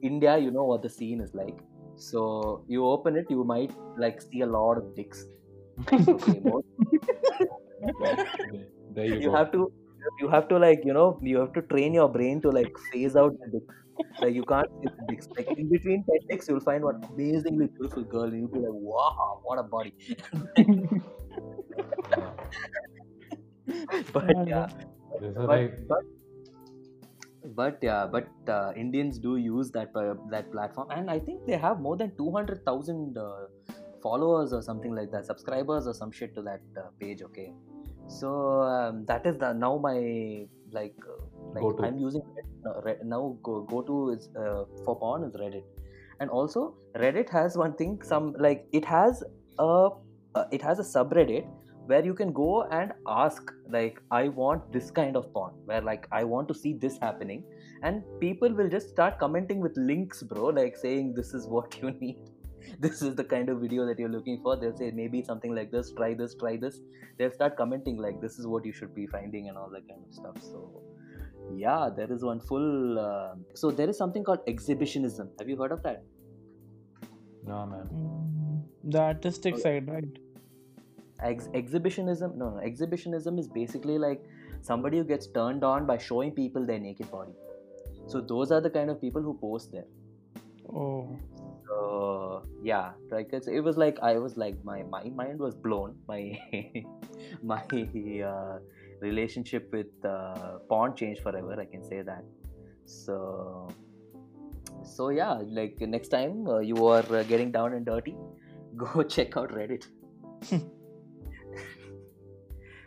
[0.03, 1.59] India you know what the scene is like.
[1.97, 5.25] So you open it you might like see a lot of dicks.
[6.13, 6.67] Okay most,
[8.95, 9.33] There you, you go.
[9.33, 9.73] have to
[10.21, 13.17] you have to like you know you have to train your brain to like phase
[13.17, 13.65] out the dick
[14.21, 15.29] like you can't see the dicks.
[15.37, 18.79] Like in between 10 dicks you'll find one amazingly beautiful girl and you'll be like
[18.93, 19.95] wow what a body.
[22.17, 22.33] Yeah.
[24.13, 24.69] but yeah
[25.21, 26.05] but, like but
[27.57, 30.89] but yeah but uh, indians do use that uh, that platform.
[30.91, 33.47] And i think they have more than 200000 uh,
[34.03, 37.53] followers or something like that subscribers or some shit to that uh, page okay?
[38.07, 41.85] So um, that is the now my like uh, like Go-to.
[41.85, 42.23] i'm using
[42.67, 45.65] uh, Re- now go, go to is uh, for porn is reddit.
[46.21, 49.23] And also reddit has one thing some like it has
[49.59, 49.89] a
[50.35, 51.47] uh, it has a subreddit
[51.87, 56.07] where you can go and ask like i want this kind of porn where like
[56.13, 57.45] i want to see this happening
[57.83, 61.91] and people will just start commenting with links bro like saying this is what you
[61.91, 62.19] need.
[62.81, 64.57] This is the kind of video that you're looking for.
[64.57, 65.93] They'll say maybe something like this.
[65.93, 66.81] Try this try this.
[67.19, 70.01] They'll start commenting like this is what you should be finding and all that kind
[70.07, 70.37] of stuff.
[70.43, 70.83] So
[71.55, 75.29] yeah there is one full uh, so there is something called exhibitionism.
[75.39, 76.05] Have you heard of that?
[77.47, 77.89] No man.
[77.93, 79.63] Mm, the artistic Okay.
[79.63, 80.19] side, right?
[81.23, 84.25] Ex- exhibitionism no no exhibitionism is basically like
[84.63, 87.33] somebody who gets turned on by showing people their naked body.
[88.07, 89.87] So those are the kind of people who post there.
[90.69, 91.17] Oh,
[91.67, 95.97] so yeah like it's, it was like i was like my my mind was blown.
[96.09, 96.39] My
[97.43, 97.63] my
[98.33, 98.59] uh,
[99.01, 102.25] relationship with uh, porn changed forever i can say that.
[102.85, 103.69] So
[104.85, 108.17] so yeah like next time uh, you are uh, getting down and dirty
[108.77, 109.87] go check out reddit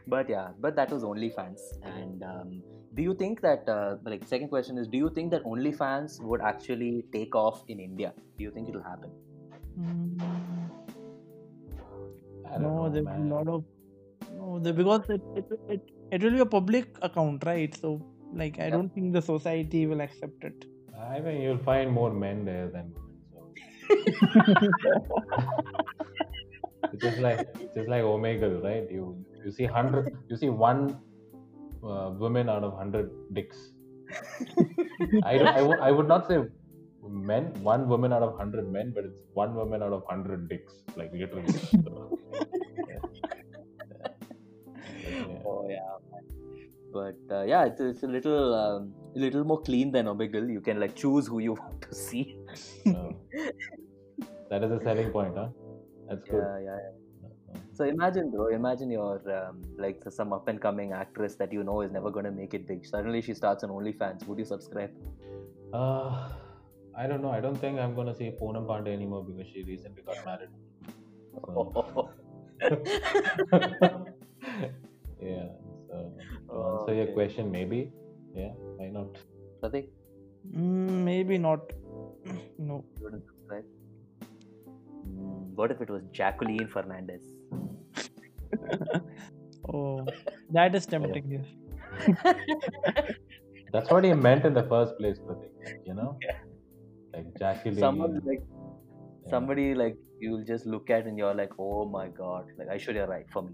[0.07, 2.61] but yeah but that was OnlyFans and um,
[2.93, 6.41] do you think that uh, like second question is do you think that OnlyFans would
[6.41, 9.11] actually take off in India do you think it'll happen
[9.79, 10.19] Mm,
[12.51, 13.31] I no, know, there's man.
[13.31, 13.63] a lot of
[14.35, 17.73] no, the, because it, it it it will be a public account, right?
[17.75, 18.01] So,
[18.33, 18.69] like, I Yeah.
[18.69, 20.65] don't think the society will accept it.
[20.99, 23.21] I mean you'll find more men there than women.
[23.31, 23.53] So
[26.93, 28.89] it's just like it's just like Omegle, right?
[28.91, 30.79] You you see hundred, you see one
[31.83, 33.57] uh, woman out of hundred dicks.
[35.23, 36.37] I don't, I would not say
[37.31, 40.73] men, one woman out of hundred men, but it's one woman out of hundred dicks,
[40.95, 41.53] like literally.
[41.87, 42.19] So,
[42.91, 43.03] yeah.
[45.07, 45.49] Yeah.
[45.49, 45.93] oh yeah
[46.91, 50.59] but uh, yeah it's, it's a little um, a little more clean than Omegle you
[50.59, 52.37] can like choose who you want to see
[54.49, 55.49] that is a selling point, huh?
[56.09, 56.43] That's good.
[56.43, 57.06] yeah yeah yeah.
[57.77, 61.77] So imagine bro imagine you're um, like some up and coming actress that you know
[61.85, 64.93] is never going to make it big suddenly she starts on OnlyFans would you subscribe
[65.77, 66.11] Uh,
[67.01, 67.31] I don't know.
[67.37, 70.53] I don't think I'm gonna see Poonam Pandey anymore because she recently got married.
[71.41, 72.09] So,
[75.31, 75.49] yeah.
[75.89, 75.97] So
[76.49, 77.81] to answer your question, maybe.
[78.43, 78.53] Yeah.
[78.79, 79.19] Why not?
[79.61, 79.89] Pratik,
[80.55, 81.75] Mm, maybe not.
[82.71, 82.77] No.
[82.95, 83.67] you wouldn't subscribe
[85.09, 87.21] Mm, what if it was Jacqueline Fernandez
[89.73, 90.05] Oh,
[90.51, 91.29] that is tempting.
[91.29, 91.45] Yes.
[93.73, 95.51] That's what he meant in the first place, Pratik.
[95.85, 96.37] You know, Yeah.
[97.13, 97.79] like Jackie Lee.
[97.79, 99.29] someone like yeah.
[99.29, 103.25] somebody like you'll just look at and you're like oh my god like Aishwarya right
[103.31, 103.53] for me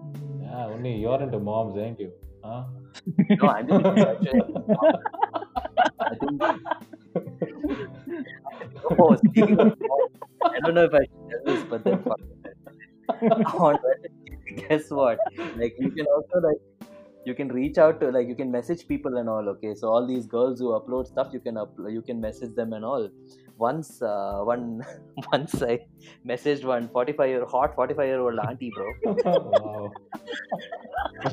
[0.00, 2.10] Mm, Yeah, only you're into moms, ain't you?
[2.42, 2.64] Huh?
[3.40, 3.86] No, I'm just
[6.00, 6.42] I think.
[8.98, 9.72] Oh, speaking of,
[10.54, 12.39] I don't know if I should tell this, but then fuck it.
[13.58, 13.78] On
[14.56, 15.18] guess what?
[15.56, 16.60] Like you can also like
[17.24, 19.48] you can reach out to like you can message people and all.
[19.50, 22.72] Okay, so all these girls who upload stuff, you can upload, you can message them
[22.72, 23.08] and all.
[23.58, 24.82] Once, uh, one
[25.32, 25.80] once I
[26.26, 28.86] messaged one 45 year hot 45 year old auntie, bro.
[29.24, 29.92] wow.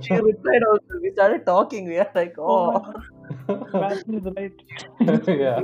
[0.02, 1.02] She replied also.
[1.02, 1.88] We started talking.
[1.88, 2.94] We are like, oh.
[3.72, 4.58] Passion is right.
[5.28, 5.60] yeah.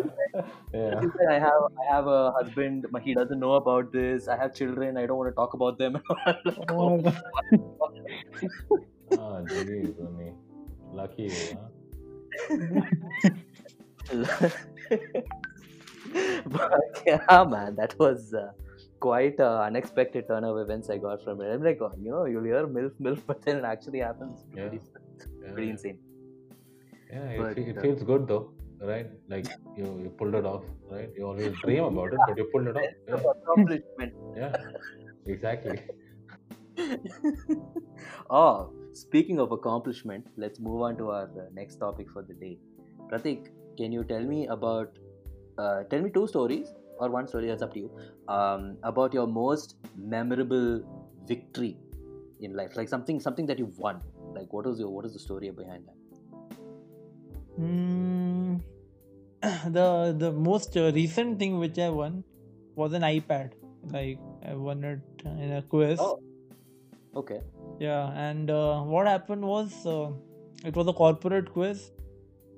[0.73, 1.01] Yeah.
[1.29, 4.27] I have I have a husband, but he doesn't know about this.
[4.27, 4.97] I have children.
[4.97, 5.93] I don't want to talk about them.
[6.25, 6.37] Like,
[6.69, 7.11] Oh, my
[9.17, 10.33] Ah, geez, Uni.
[10.91, 11.69] Lucky you, huh?
[16.45, 18.51] but yeah, man, that was uh,
[18.99, 21.51] quite an unexpected turn of events I got from it.
[21.53, 24.45] I'm like, oh, you know, you'll hear milf, milf, but then it actually happens.
[24.55, 24.67] Yeah.
[24.69, 24.79] Pretty,
[25.43, 25.51] Yeah.
[25.53, 25.99] pretty insane.
[27.13, 28.43] Yeah, it, But, fe- it uh, feels good though,
[28.81, 29.07] right?
[29.29, 29.45] Like
[29.77, 31.09] you, you pulled it off, right?
[31.15, 32.83] You always dream about it, but you pulled it off.
[33.07, 34.13] Sense Yeah, accomplishment.
[34.35, 34.55] yeah.
[35.33, 35.79] exactly.
[38.29, 42.57] oh, speaking of accomplishment, let's move on to our uh, next topic for the day.
[43.11, 44.97] Pratik, can you tell me about,
[45.59, 47.91] uh, tell me two stories or one story, that's up to you,
[48.27, 50.83] um, about your most memorable
[51.27, 51.77] victory
[52.41, 54.01] in life, like something something that you've won.
[54.33, 56.02] Like, what was your what is the story behind that?
[57.59, 58.61] Mm,
[59.41, 62.23] the the most recent thing which I won
[62.75, 63.51] was an iPad.
[63.91, 65.99] Like I won it in a quiz.
[66.01, 66.19] Oh.
[67.15, 67.41] Okay.
[67.79, 70.09] Yeah, and uh, what happened was uh,
[70.65, 71.91] it was a corporate quiz,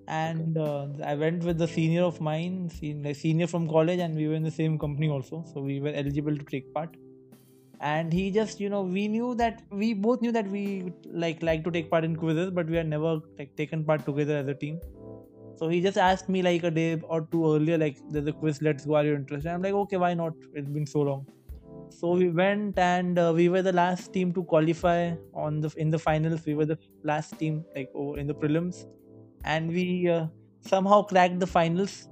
[0.07, 4.35] and uh, I went with the senior of mine, senior from college, and we were
[4.35, 6.95] in the same company also, so we were eligible to take part.
[7.79, 11.63] And he just, you know, we knew that we both knew that we like like
[11.65, 14.55] to take part in quizzes, but we had never like taken part together as a
[14.55, 14.81] team.
[15.55, 18.61] So he just asked me like a day or two earlier, like there's a quiz,
[18.61, 18.95] let's go.
[18.95, 19.49] Are you interested?
[19.51, 20.33] I'm like, okay, why not?
[20.53, 21.27] It's been so long.
[21.89, 25.91] So we went and uh, we were the last team to qualify on the in
[25.91, 26.45] the finals.
[26.45, 28.85] We were the last team like in the prelims,
[29.43, 30.27] and we uh,
[30.61, 32.09] somehow cracked the finals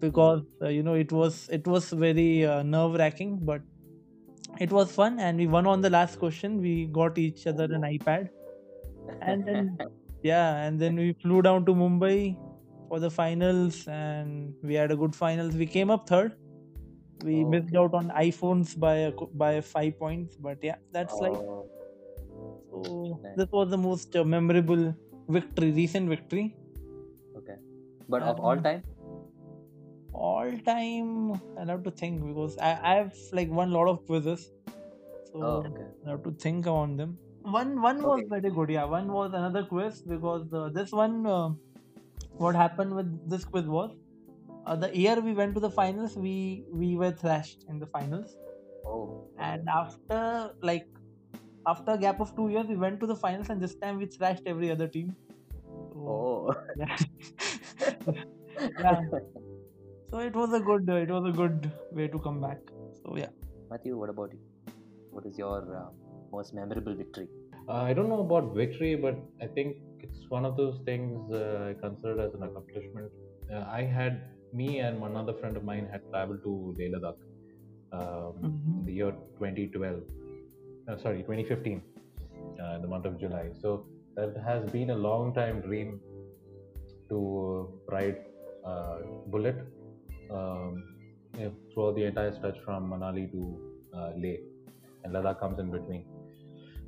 [0.00, 3.62] because uh, you know it was it was very uh, nerve wracking, but
[4.60, 6.60] it was fun and we won on the last question.
[6.60, 8.28] We got each other an iPad,
[9.22, 9.78] and then
[10.22, 12.36] yeah, and then we flew down to Mumbai
[12.88, 15.56] for the finals, and we had a good finals.
[15.64, 16.36] We came up third.
[17.24, 19.12] We Oh, missed out on iPhones by a,
[19.44, 21.66] by five points, but yeah, that's like Oh,
[22.72, 23.20] so.
[23.22, 23.36] nice.
[23.36, 24.94] This was the most uh, memorable
[25.28, 26.46] victory, recent victory.
[27.36, 27.56] okay.
[28.08, 28.82] But of all Um, time,
[30.12, 34.04] All time, I have to think because I I have like won a lot of
[34.06, 34.50] quizzes,
[35.32, 35.86] so oh, okay.
[36.06, 37.18] I have to think on them.
[37.42, 38.28] One one was Okay.
[38.28, 38.84] very good, yeah.
[38.84, 41.50] One was another quiz because uh, this one, uh,
[42.38, 43.92] what happened with this quiz was,
[44.66, 48.36] uh, the year we went to the finals, we we were thrashed in the finals,
[48.84, 50.88] Oh, and after like
[51.66, 54.06] after a gap of two years, we went to the finals, and this time we
[54.06, 55.16] thrashed every other team.
[55.92, 56.54] So, oh.
[56.76, 56.96] yeah.
[58.78, 59.00] yeah.
[60.10, 62.58] So it was a good, uh, it was a good way to come back.
[63.02, 63.28] So yeah.
[63.70, 64.40] Matthew, what about you?
[65.10, 65.90] What is your uh,
[66.32, 67.28] most memorable victory?
[67.68, 71.70] Uh, I don't know about victory, but I think it's one of those things uh,
[71.70, 73.12] I consider as an accomplishment.
[73.52, 77.18] Uh, I had me and another friend of mine had traveled to Leh Ladakh
[77.92, 78.78] um, Mhm.
[78.80, 80.02] in the year 2012.
[80.88, 81.82] Uh, sorry, 2015,
[82.60, 83.44] uh, in the month of July.
[83.62, 86.00] So that has been a long time dream
[87.10, 87.20] to
[87.88, 88.18] ride
[88.64, 89.60] uh, Bullet
[90.32, 90.82] um,
[91.72, 93.58] throughout the entire stretch from Manali to
[93.94, 94.36] uh, Leh,
[95.04, 96.04] and Ladakh comes in between.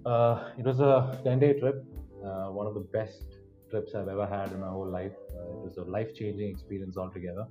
[0.05, 1.85] Uh, it was a 10 day trip,
[2.25, 3.23] uh, one of the best
[3.71, 5.13] trips I've ever had in my whole life.
[5.35, 7.47] Uh, it was a life changing experience altogether.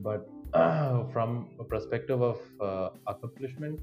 [0.00, 0.26] But
[1.12, 3.80] from a perspective of uh, accomplishment,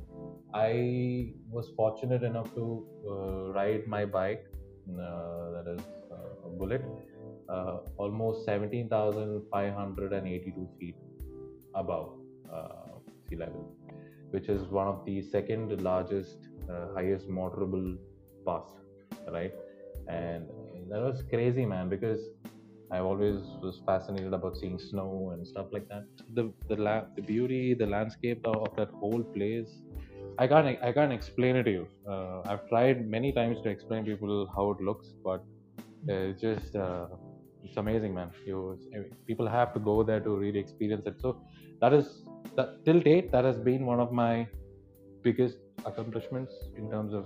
[0.54, 4.44] I was fortunate enough to uh, ride my bike,
[4.88, 6.84] that is a bullet,
[7.98, 10.96] almost 17,582 feet
[11.76, 12.14] above
[12.54, 13.76] uh, sea level,
[14.32, 16.38] which is one of the second largest,
[16.70, 17.98] uh, highest motorable
[18.46, 18.66] pass,
[19.32, 19.54] right?
[20.08, 20.48] And
[20.90, 22.20] that was crazy, man, because
[22.92, 26.04] I always was fascinated about seeing snow and stuff like that.
[26.34, 29.72] The the la- the beauty, the landscape of, of that whole place.
[30.38, 31.88] I can't I can't explain it to you.
[32.10, 35.42] Uh, I've tried many times to explain to people how it looks, but
[36.08, 37.08] it's just uh,
[37.64, 38.32] it's amazing, man.
[38.46, 38.78] You
[39.28, 41.16] people have to go there to really experience it.
[41.22, 41.42] So
[41.82, 42.08] that is
[42.56, 44.48] that till date that has been one of my
[45.24, 47.26] biggest accomplishments in terms of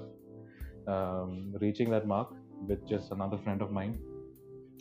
[0.94, 2.30] um, reaching that mark
[2.68, 3.98] with just another friend of mine,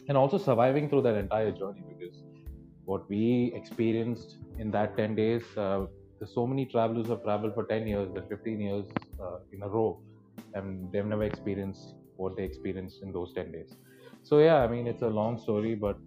[0.08, 2.22] and also surviving through that entire journey because
[2.84, 5.86] what we experienced in that 10 days, uh,
[6.18, 8.86] there's so many travelers have traveled for 10 years, and 15 years
[9.22, 10.00] uh, in a row,
[10.54, 13.74] and they've never experienced what they experienced in those 10 days.
[14.22, 15.98] So yeah, I mean it's a long story, but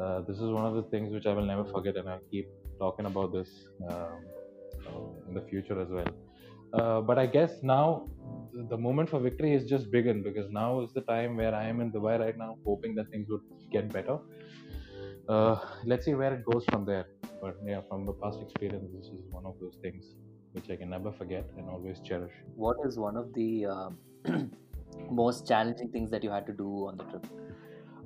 [0.00, 2.48] uh, this is one of the things which I will never forget, and I'll keep
[2.84, 3.50] talking about this
[3.90, 4.20] um,
[4.86, 6.12] uh, in the future as well.
[6.72, 8.08] Uh, but I guess now
[8.72, 11.80] the moment for victory is just begun because now is the time where I am
[11.80, 14.18] in Dubai right now, hoping that things would get better.
[15.28, 17.06] Uh, let's see where it goes from there.
[17.40, 20.04] But yeah, from the past experience, this is one of those things
[20.52, 22.32] which I can never forget and always cherish.
[22.56, 23.90] What is one of the uh,
[25.10, 27.26] most challenging things that you had to do on the trip?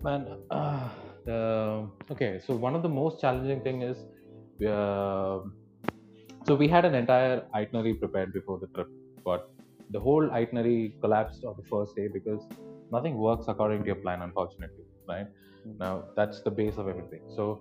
[0.02, 3.96] Man, uh, okay, so one of the most challenging thing is
[4.62, 5.40] uh,
[6.46, 8.88] so we had an entire itinerary prepared before the trip,
[9.24, 9.50] but
[9.90, 12.42] the whole itinerary collapsed on the first day because
[12.92, 14.84] nothing works according to your plan, unfortunately.
[15.08, 15.78] Right mm-hmm.
[15.78, 17.22] now, that's the base of everything.
[17.34, 17.60] So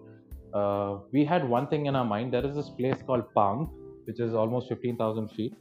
[0.53, 2.33] uh, we had one thing in our mind.
[2.33, 3.69] There is this place called Pang,
[4.05, 5.55] which is almost 15,000 feet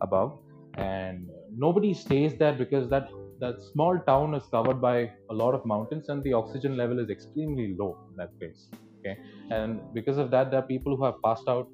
[0.00, 0.38] above,
[0.74, 3.08] and nobody stays there because that
[3.38, 7.10] that small town is covered by a lot of mountains and the oxygen level is
[7.10, 8.70] extremely low in that place
[9.06, 9.18] okay?
[9.50, 11.66] And because of that there are people who have passed out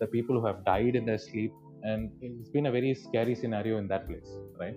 [0.00, 3.78] the people who have died in their sleep and it's been a very scary scenario
[3.78, 4.74] in that place right?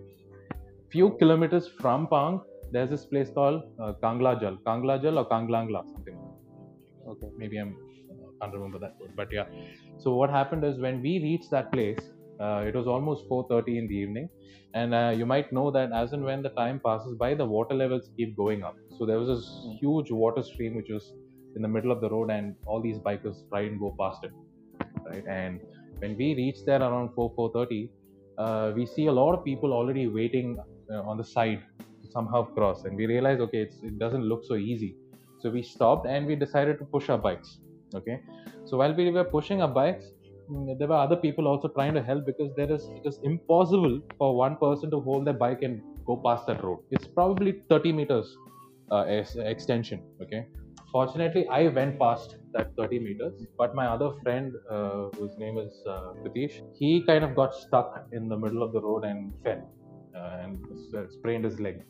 [0.91, 2.41] Few kilometers from pang
[2.71, 4.57] there's this place called uh, kanglajal.
[4.67, 6.17] Kanglajal or kanglangla something
[7.07, 7.29] okay.
[7.37, 7.77] Maybe i'm
[8.11, 9.45] I can't remember that word but yeah.
[9.99, 13.87] So what happened is when we reached that place uh, it was almost 4:30 in
[13.87, 14.29] the evening,
[14.73, 17.75] and uh, you might know that as and when the time passes by, the water
[17.75, 18.75] levels keep going up.
[18.97, 21.13] So there was this huge water stream which was
[21.55, 24.31] in the middle of the road, and all these bikers try and go past it,
[25.05, 25.25] right?
[25.27, 25.61] And
[25.99, 27.91] when we reach there around 4 4:30,
[28.37, 30.57] uh, we see a lot of people already waiting
[30.91, 34.55] uh, on the side to somehow cross, and we realize okay, it doesn't look so
[34.55, 34.95] easy.
[35.39, 37.59] So we stopped and we decided to push our bikes.
[37.95, 38.19] Okay,
[38.65, 40.05] so while we were pushing our bikes,
[40.49, 43.99] mm, there were other people also trying to help because there is it is impossible
[44.17, 46.79] for one person to hold their bike and go past that road.
[46.91, 48.35] It's probably 30 meters
[48.91, 49.05] uh,
[49.53, 50.03] extension.
[50.21, 50.47] Okay,
[50.95, 55.73] fortunately i went past that 30 meters but my other friend uh, whose name is
[55.87, 59.63] uh, Pritish, he kind of got stuck in the middle of the road and fell
[60.15, 60.59] uh, and
[60.95, 61.83] uh, sprained his leg.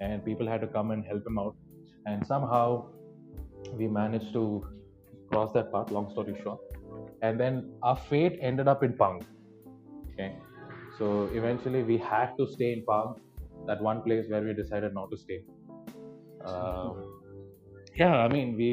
[0.00, 1.54] And people had to come and help him out.
[2.06, 2.86] And somehow
[3.72, 4.66] we managed to
[5.30, 6.58] cross that path, long story short.
[7.22, 9.24] And then our fate ended up in pang
[10.14, 10.36] okay?
[10.98, 13.14] So eventually we had to stay in pang
[13.66, 15.42] that one place where we decided not to stay.
[16.44, 17.13] Um,
[18.00, 18.68] yeah i mean we,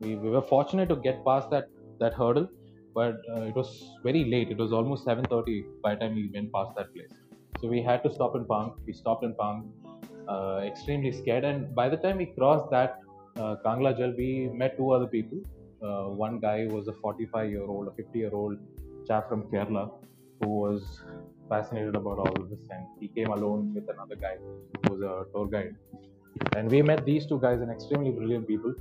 [0.00, 1.66] we we were fortunate to get past that
[2.00, 2.48] that hurdle
[2.98, 3.70] but uh, it was
[4.02, 4.50] very late.
[4.50, 7.12] It was almost 7.30 by the time we went past that place.
[7.60, 9.70] So we had to stop in pang we stopped in pang
[10.26, 11.44] uh, extremely scared.
[11.44, 12.94] And by the time we crossed that
[13.36, 15.42] uh, kangla jal we met two other people.
[15.82, 18.56] Uh, one guy was a 45 year old a 50 year old
[19.06, 19.84] chap from kerala
[20.40, 21.04] who was
[21.50, 24.36] fascinated about all of this and he came alone with another guy
[24.80, 25.76] who was a tour guide
[26.54, 28.74] and we met these two guys and extremely brilliant people.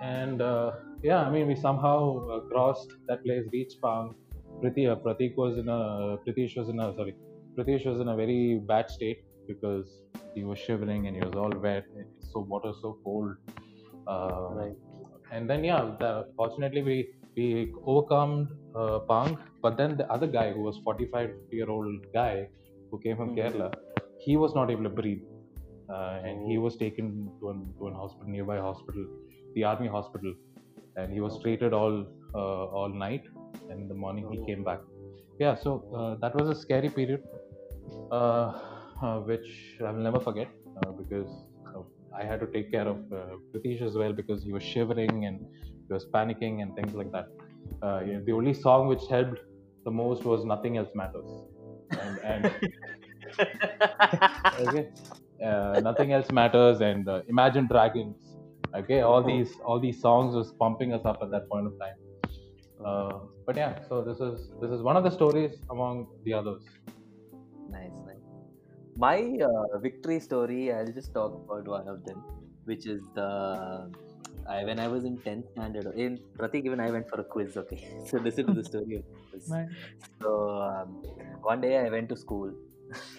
[0.00, 0.72] And uh,
[1.02, 4.14] yeah i mean we somehow uh, crossed that place reached pang
[4.62, 7.14] Priti, uh, pratik was in a pritish was in a sorry
[7.56, 10.00] pritish was in a very bad state because
[10.34, 11.84] he was shivering and he was all wet.
[12.32, 13.36] So water so cold.
[14.06, 14.76] Uh, right.
[15.32, 20.50] and then yeah the, fortunately we we overcome uh, pang but then the other guy
[20.52, 22.48] who was 45 year old guy
[22.90, 23.58] who came from mm-hmm.
[23.58, 23.72] kerala
[24.18, 25.22] he was not able to breathe
[25.92, 29.06] uh, and he was taken to an, to an hospital, nearby hospital,
[29.54, 30.34] the army hospital,
[30.96, 33.24] and he was treated all uh, all night.
[33.70, 34.80] And in the morning he came back.
[35.38, 37.22] Yeah, so uh, that was a scary period,
[39.26, 39.48] which
[39.80, 40.48] I will never forget
[40.96, 41.28] because
[42.18, 45.40] I had to take care of uh, Pritish as well because he was shivering and
[45.86, 47.26] he was panicking and things like that.
[47.82, 49.38] Uh, you know, the only song which helped
[49.84, 51.30] the most was "Nothing Else Matters,"
[52.00, 52.52] and, and
[54.60, 54.88] okay,
[55.44, 58.16] uh, nothing else matters and uh, imagine dragons
[58.74, 59.28] okay all uh-huh.
[59.28, 61.98] these all these songs was pumping us up at that point of time
[62.84, 66.62] uh, but yeah so this is this is one of the stories among the others
[67.70, 68.26] nice nice
[68.96, 69.18] my
[69.48, 72.22] uh, victory story i'll just talk about one of them
[72.64, 73.28] which is the
[74.48, 77.56] I, when I was in 10th standard, in Pratik, even I went for a quiz.
[77.58, 79.50] Okay, so listen to the story of the quiz.
[79.50, 79.68] Nice.
[80.22, 80.88] So um,
[81.42, 82.50] one day I went to school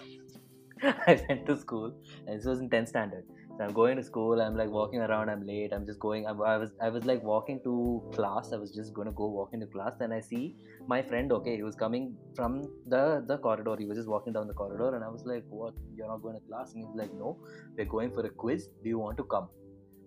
[0.84, 1.93] I went to school,
[2.25, 3.25] and this was in 10th standard.
[3.57, 4.41] So I'm going to school.
[4.41, 5.30] I'm like walking around.
[5.30, 5.73] I'm late.
[5.73, 6.25] I'm just going.
[6.25, 7.73] I, I was I was like walking to
[8.13, 8.53] class.
[8.53, 9.93] I was just gonna go walk into class.
[9.99, 10.55] Then I see
[10.88, 11.34] my friend.
[11.34, 13.75] Okay, he was coming from the the corridor.
[13.77, 15.73] He was just walking down the corridor, and I was like, "What?
[15.97, 17.38] You're not going to class?" And he's like, "No,
[17.77, 18.69] we're going for a quiz.
[18.84, 19.49] Do you want to come?"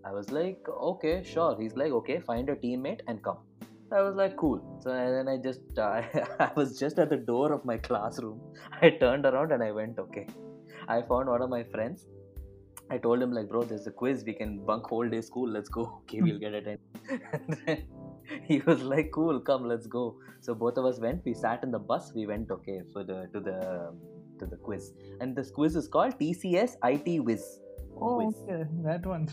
[0.07, 3.45] I was like, "Okay, sure." He's like, "Okay, find a teammate and come."
[3.93, 4.59] I was like, cool.
[4.83, 6.03] So and then I just, uh,
[6.41, 8.41] I was just at the door of my classroom.
[8.81, 10.27] I turned around and I went, okay.
[10.89, 12.07] I found one of my friends.
[12.91, 14.25] I told him like, bro, there's a quiz.
[14.27, 15.49] We can bunk whole day school.
[15.49, 16.01] Let's go.
[16.03, 16.79] Okay, we'll get it in.
[17.33, 17.85] and then
[18.45, 20.17] he was like, cool, come, let's go.
[20.41, 21.25] So both of us went.
[21.25, 22.13] We sat in the bus.
[22.15, 23.95] We went, okay, for the to the
[24.41, 24.93] to the quiz.
[25.21, 27.61] And this quiz is called TCS IT Wiz.
[28.01, 28.35] Oh, Quiz.
[28.43, 29.29] okay, that one.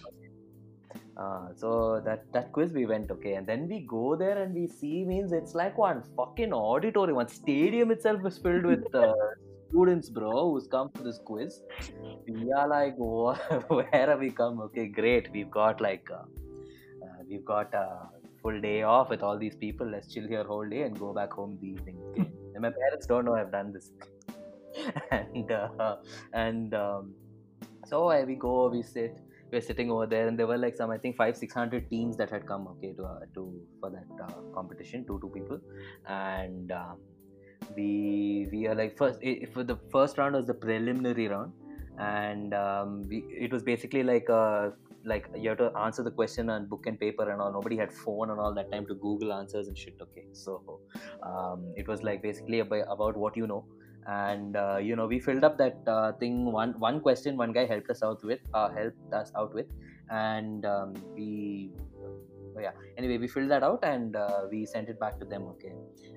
[1.18, 4.68] Uh, so that that quiz we went okay, and then we go there and we
[4.68, 9.14] see means it's like one fucking auditorium, one stadium itself is filled with uh,
[9.70, 11.62] students, bro, who's come for this quiz.
[12.28, 12.96] We are like,
[13.68, 14.60] where have we come?
[14.62, 15.32] Okay, great.
[15.32, 16.24] We've got like, uh,
[17.06, 18.10] uh, we've got a
[18.42, 19.88] full day off with all these people.
[19.88, 21.98] Let's chill here whole day and go back home in the evening.
[22.12, 22.30] Okay?
[22.54, 23.92] and my parents don't know I've done this.
[25.12, 25.96] and uh,
[26.34, 27.14] and um,
[27.86, 29.20] so we go, we sit
[29.52, 32.16] we're sitting over there and there were like some i think five six hundred teams
[32.16, 35.60] that had come okay to uh, to for that uh, competition two two people
[36.08, 36.98] and um,
[37.76, 41.54] we we are like first i for the first round was the preliminary round
[42.00, 44.70] and um, we, it was basically like uh
[45.06, 47.52] like you have to answer the question on book and paper and all.
[47.52, 50.26] Nobody had phone and all that time to google answers and shit okay?
[50.34, 50.82] So
[51.24, 53.66] um, it was like basically about, about what you know.
[54.08, 57.66] And uh, you know we filled up that uh, thing one one question one guy
[57.66, 59.68] helped us out with uh, helped us out with.
[60.10, 61.72] And um, we
[62.60, 62.72] yeah.
[62.98, 65.74] Anyway we filled that out and uh, we sent it back to them okay.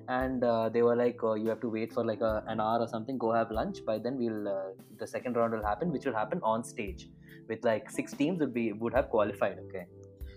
[0.07, 2.79] And uh, they were like uh, you have to wait for like a, an hour
[2.79, 3.17] or something.
[3.17, 3.85] Go have lunch.
[3.85, 4.69] By then we'll uh,
[4.99, 7.09] the second round will happen which will happen on stage
[7.47, 9.85] with like six teams would be would have qualified okay.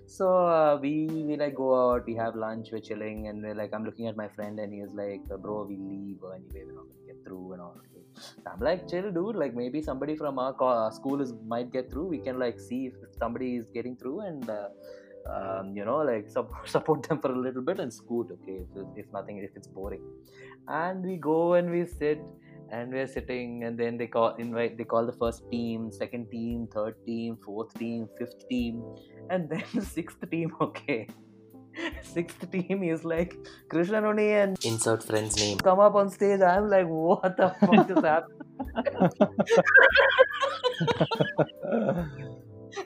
[0.06, 3.74] So uh, we we like go out we have lunch we're chilling and we're like
[3.74, 6.86] i'm looking at my friend and he was like bro we leave anyway we're not
[6.90, 7.76] gonna get through and all
[8.46, 9.36] i'm like chill dude.
[9.36, 12.06] Like maybe somebody from our co- school is might get through.
[12.06, 14.68] We can like see if, if somebody is getting through and uh,
[15.34, 18.86] um, you know like support, support them for a little bit and scoot okay if,
[18.96, 20.02] if nothing if it's boring.
[20.68, 22.20] And we go and we sit
[22.70, 26.66] and we're sitting and then they call invite they call the first team second team
[26.72, 28.82] third team fourth team fifth team
[29.30, 31.08] and then sixth team okay.
[32.02, 33.36] Sixth team is like
[33.68, 35.58] krishna Noni and Insert friend's name.
[35.58, 36.40] come up on stage.
[36.40, 38.02] I'm like what the fuck is
[41.62, 42.32] happening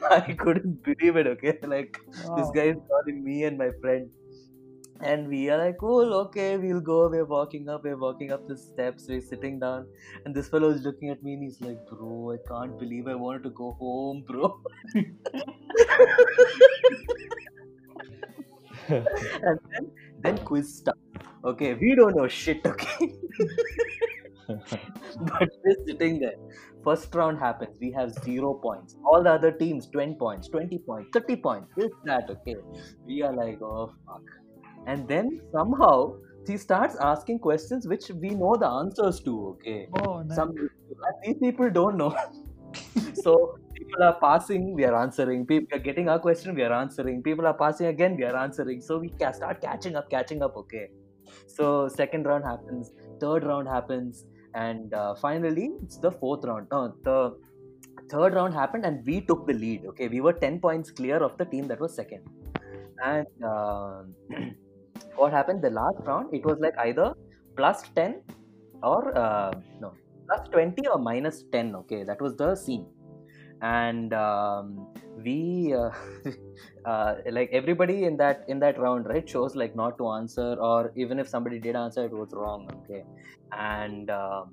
[0.11, 1.59] i couldn't believe it okay?
[1.75, 1.99] Like
[2.37, 4.11] this guy is calling me and my friend.
[5.03, 7.09] And we are like cool okay we'll go.
[7.09, 7.85] We're walking up.
[7.85, 9.07] We're walking up the steps.
[9.09, 9.87] We're sitting down.
[10.25, 13.15] And this fellow is looking at me and he's like bro i can't believe i
[13.15, 14.61] wanted to go home bro.
[18.89, 19.91] And then
[20.23, 21.01] then quiz starts
[21.45, 21.75] okay?
[21.75, 23.13] We don't know shit okay?
[24.49, 26.35] But we're sitting there
[26.85, 27.77] first round happens.
[27.81, 28.97] We have zero points.
[29.05, 31.69] All the other teams 20 points 20 points 30 points.
[31.77, 32.57] This that okay.
[33.07, 34.23] We are like oh fuck.
[34.87, 36.17] And then somehow
[36.47, 39.89] he starts asking questions which we know the answers to okay.
[40.01, 40.37] Oh, nice.
[40.37, 40.55] some
[41.25, 42.17] these people don't know.
[43.15, 45.45] So people are passing we are answering.
[45.45, 47.23] People are getting our question we are answering.
[47.23, 48.81] People are passing again we are answering.
[48.81, 50.89] So we start catching up catching up okay.
[51.47, 52.93] So second round happens.
[53.21, 54.25] Third round happens
[54.55, 56.67] and uh, finally it's the fourth round.
[56.71, 57.37] No the
[58.11, 60.09] third round happened and we took the lead okay?
[60.09, 62.23] We were 10 points clear of the team that was second.
[63.05, 64.03] And uh,
[65.17, 65.63] what happened?
[65.63, 67.15] The last round it was like either
[67.57, 68.23] plus 10
[68.83, 69.93] or uh, no
[70.27, 72.05] plus 20 or minus 10 okay?
[72.05, 72.87] That was the scene.
[73.63, 74.89] And um,
[75.23, 75.75] we
[76.85, 80.93] uh, like everybody in that in that round right chose like not to answer or
[80.97, 83.05] even if somebody did answer it was wrong okay?
[83.53, 84.53] And um,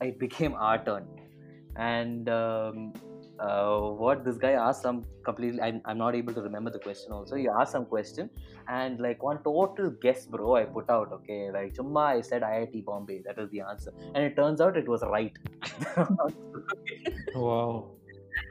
[0.00, 1.06] it became our turn.
[1.76, 2.94] And um,
[3.38, 7.12] uh, what this guy asked some completely I'm, I'm not able to remember the question
[7.12, 7.36] also.
[7.36, 8.30] He asked some question
[8.68, 11.50] and like one total guess bro i put out okay?
[11.50, 13.92] Like chumma i said iit bombay that was the answer.
[14.14, 15.32] And it turns out it was right.
[17.34, 17.95] Wow.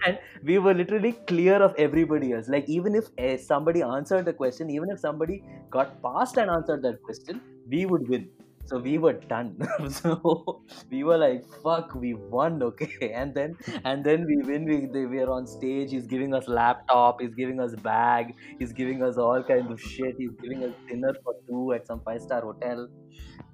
[0.05, 2.47] And we were literally clear of everybody else.
[2.47, 6.81] Like even if uh, somebody answered the question even if somebody got past and answered
[6.83, 8.29] that question we would win.
[8.65, 9.59] So we were done.
[9.89, 13.11] So we were like fuck we won okay.
[13.13, 14.65] And then and then we win.
[14.65, 15.91] We, they, we are on stage.
[15.91, 17.21] He's giving us laptop.
[17.21, 18.33] He's giving us bag.
[18.59, 20.15] He's giving us all kinds of shit.
[20.17, 22.87] He's giving us dinner for two at some five star hotel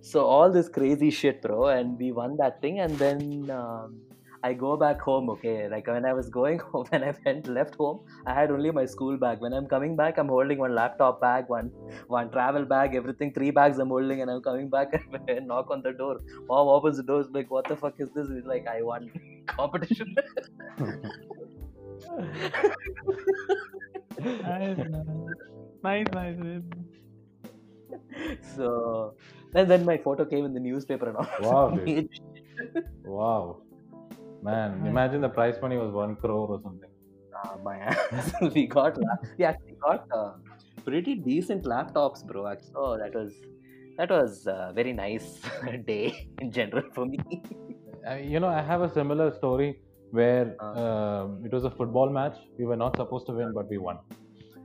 [0.00, 4.00] so all this crazy shit bro and we won that thing and then um,
[4.44, 5.68] I go back home, okay.
[5.68, 8.84] Like when I was going home, when I went left home, I had only my
[8.86, 9.40] school bag.
[9.40, 11.70] When I'm coming back, I'm holding one laptop bag, one
[12.08, 13.32] one travel bag, everything.
[13.32, 14.92] Three bags I'm holding, and I'm coming back
[15.28, 16.20] and knock on the door.
[16.48, 19.10] Mom opens the door, like, "What the fuck is this?" It's like I won
[19.46, 20.16] competition.
[24.18, 24.78] nice,
[25.82, 27.01] nice, nice, nice.
[28.56, 29.14] So,
[29.54, 31.28] and then my photo came in the newspaper and all.
[31.40, 32.08] Wow, dude.
[33.04, 33.62] wow.
[34.42, 36.90] Man, imagine the prize money was one crore or something.
[37.44, 38.32] Uh, my ass.
[38.54, 38.98] we got
[39.38, 40.32] we actually got uh,
[40.84, 42.46] pretty decent laptops, bro.
[42.46, 42.72] Actually.
[42.74, 43.32] Oh, that was
[43.98, 45.40] that was a very nice
[45.86, 47.18] day in general for me.
[48.08, 49.78] Uh, you know, I have a similar story
[50.10, 52.36] where uh, it was a football match.
[52.58, 53.98] We were not supposed to win, but we won.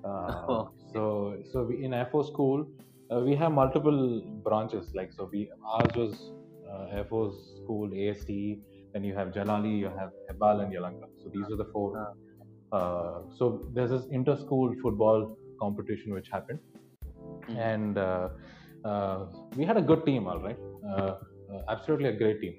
[0.03, 0.69] Uh, oh.
[0.93, 2.67] So, so we, in Air Force School,
[3.11, 4.93] uh, we have multiple branches.
[4.93, 6.31] Like, so we ours was
[6.71, 11.07] uh, Air Force School, AST, then you have Jalahalli, you have Hebbal and Yelahanka.
[11.21, 12.15] So these are the four.
[12.71, 16.59] Uh, so there's this inter-school football competition which happened,
[17.05, 17.57] mm-hmm.
[17.57, 18.29] and uh,
[18.83, 20.57] uh, we had a good team, all right.
[20.85, 21.15] Uh,
[21.53, 22.55] uh, absolutely a great team.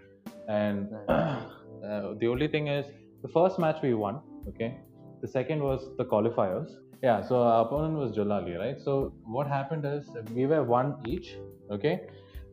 [0.48, 2.86] And uh, the only thing is,
[3.22, 4.20] the first match we won.
[4.48, 4.78] Okay,
[5.20, 6.70] the second was the qualifiers.
[7.02, 8.80] Yeah, so our opponent was Jalahalli, right?
[8.80, 11.36] So what happened is we were one each.
[11.70, 12.00] Okay,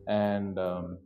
[0.06, 0.98] and um,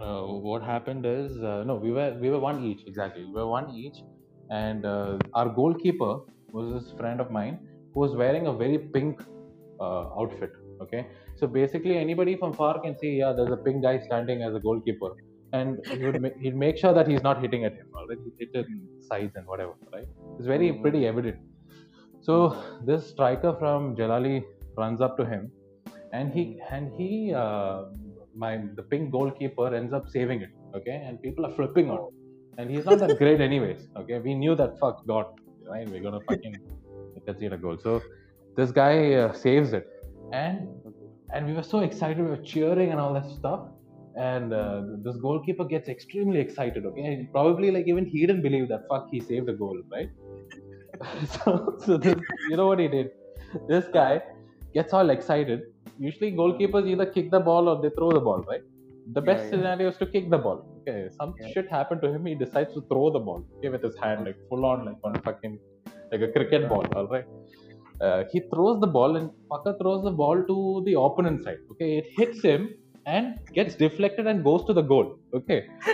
[0.00, 3.24] uh, what happened is uh, no, we were we were one each exactly.
[3.24, 3.98] We were one each,
[4.50, 6.20] and uh, our goalkeeper
[6.52, 7.58] was this friend of mine
[7.94, 9.20] who was wearing a very pink
[9.80, 10.50] outfit.
[10.80, 11.06] Okay,
[11.36, 14.60] so basically anybody from far can see, yeah, there's a pink guy standing as a
[14.60, 15.10] goalkeeper,
[15.52, 17.86] and he would ma- he'd make sure that he's not hitting at him.
[17.94, 18.18] Right?
[18.24, 19.74] He hit in sides and whatever.
[19.92, 20.08] Right?
[20.38, 20.82] It's very mm-hmm.
[20.82, 21.38] pretty evident.
[22.28, 24.44] So this striker from Jalahalli
[24.76, 25.50] runs up to him,
[26.12, 27.84] and he and he uh,
[28.42, 30.50] my the pink goalkeeper ends up saving it.
[30.78, 32.12] Okay, and people are flipping out,
[32.58, 33.88] and he's not that great anyways.
[34.02, 34.78] Okay, we knew that.
[34.78, 35.88] Fuck God, right?
[35.88, 36.54] We're gonna fucking
[37.26, 37.78] concede a goal.
[37.82, 38.02] So
[38.58, 39.88] this guy uh, saves it,
[40.34, 40.68] and
[41.32, 42.22] and we were so excited.
[42.22, 43.68] We were cheering and all that stuff.
[44.16, 46.84] And uh, this goalkeeper gets extremely excited.
[46.84, 48.88] Okay, probably like even he didn't believe that.
[48.90, 50.10] Fuck, he saved the goal, right?
[51.26, 52.16] so, so this,
[52.50, 53.10] you know what he did?
[53.68, 54.22] This guy
[54.74, 55.62] gets all excited
[55.98, 58.62] usually goalkeepers either kick the ball or they throw the ball, right?
[59.12, 59.50] The best yeah, yeah.
[59.50, 60.64] scenario is to kick the ball.
[60.80, 61.48] Okay, some yeah.
[61.52, 62.26] shit happened to him.
[62.26, 65.20] He decides to throw the ball, okay, with his hand, like full on, like on
[65.22, 65.58] fucking,
[66.12, 66.86] like a cricket ball.
[66.94, 67.24] All right.
[68.00, 71.58] Uh, he throws the ball and Paka throws the ball to the opponent side.
[71.72, 72.74] Okay, it hits him
[73.06, 75.18] and gets deflected and goes to the goal.
[75.34, 75.66] Okay.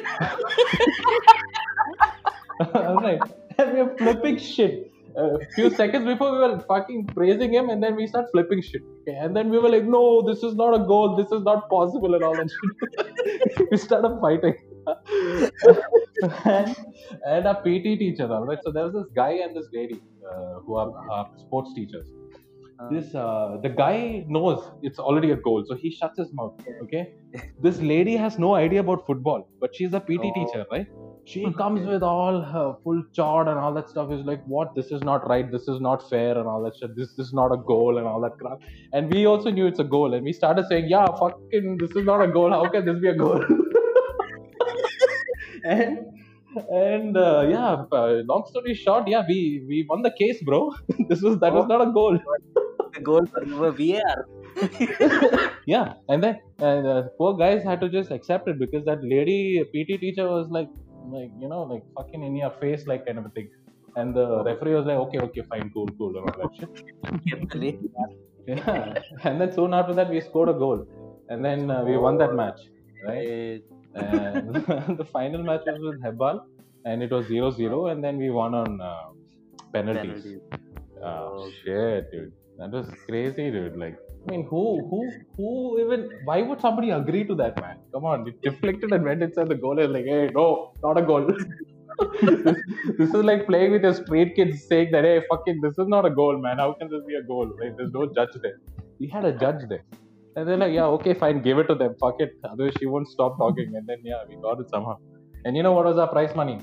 [2.74, 3.22] all right.
[3.56, 7.94] And we're flipping shit a few seconds before we were fucking praising him and then
[7.96, 9.16] we start flipping shit okay?
[9.16, 12.14] and then we were like no this is not a goal this is not possible
[12.14, 14.54] and all that shit we started fighting
[16.44, 16.76] and,
[17.26, 20.00] and pt teacher all right so there was this guy and this lady
[20.30, 22.08] uh, who are, are sports teachers.
[22.90, 27.14] This uh, the guy knows it's already a goal so he shuts his mouth okay?
[27.60, 30.34] This lady has no idea about football but she's a pt oh.
[30.34, 30.86] teacher right?
[31.24, 34.74] She comes with all her full chart and all that stuff is like what?
[34.74, 35.50] This is not right.
[35.50, 38.06] This is not fair and all that shit this, this is not a goal and
[38.06, 38.58] all that crap.
[38.92, 42.04] And we also knew it's a goal and we started saying yeah fucking this is
[42.04, 42.50] not a goal.
[42.50, 43.44] How can this be a goal?
[45.64, 45.98] And
[46.70, 50.60] and uh, yeah uh, long story short yeah we we won the case bro.
[51.08, 52.18] This was that was not a goal.
[52.94, 54.18] The goal for VAR
[55.66, 59.64] yeah and then and uh, poor guys had to just accept it because that lady
[59.72, 60.68] pt teacher was like
[61.10, 63.48] like you know like fucking in your face like kind of a thing.
[63.96, 67.78] And the referee was like okay okay fine cool cool and all that shit.
[68.46, 68.98] Yeah.
[69.22, 70.86] And then soon after that we scored a goal.
[71.30, 72.60] And then uh, we won that match
[73.06, 73.62] right
[73.94, 74.54] and
[74.98, 76.44] the final match was with Hebbal
[76.84, 79.08] and it was 0-0 and then we won on uh,
[79.72, 80.40] penalties, penalties.
[81.02, 86.10] Oh, shit dude that was crazy dude like I mean, who, who, who even?
[86.24, 87.76] Why would somebody agree to that, man?
[87.92, 89.78] Come on, it deflected and went inside the goal.
[89.78, 91.26] And like, hey, no, not a goal.
[91.26, 91.44] this,
[92.98, 96.06] this, is like playing with your straight kids, saying that, hey, fucking, this is not
[96.06, 96.58] a goal, man.
[96.58, 97.52] How can this be a goal?
[97.60, 97.76] Right?
[97.76, 98.58] There's no judge there.
[98.98, 99.84] We had a judge there,
[100.36, 101.94] and they're like, yeah, okay, fine, give it to them.
[102.00, 102.32] Fuck it.
[102.44, 103.74] Otherwise, she won't stop talking.
[103.76, 104.96] And then, yeah, we got it somehow.
[105.44, 106.58] And you know what was our prize money?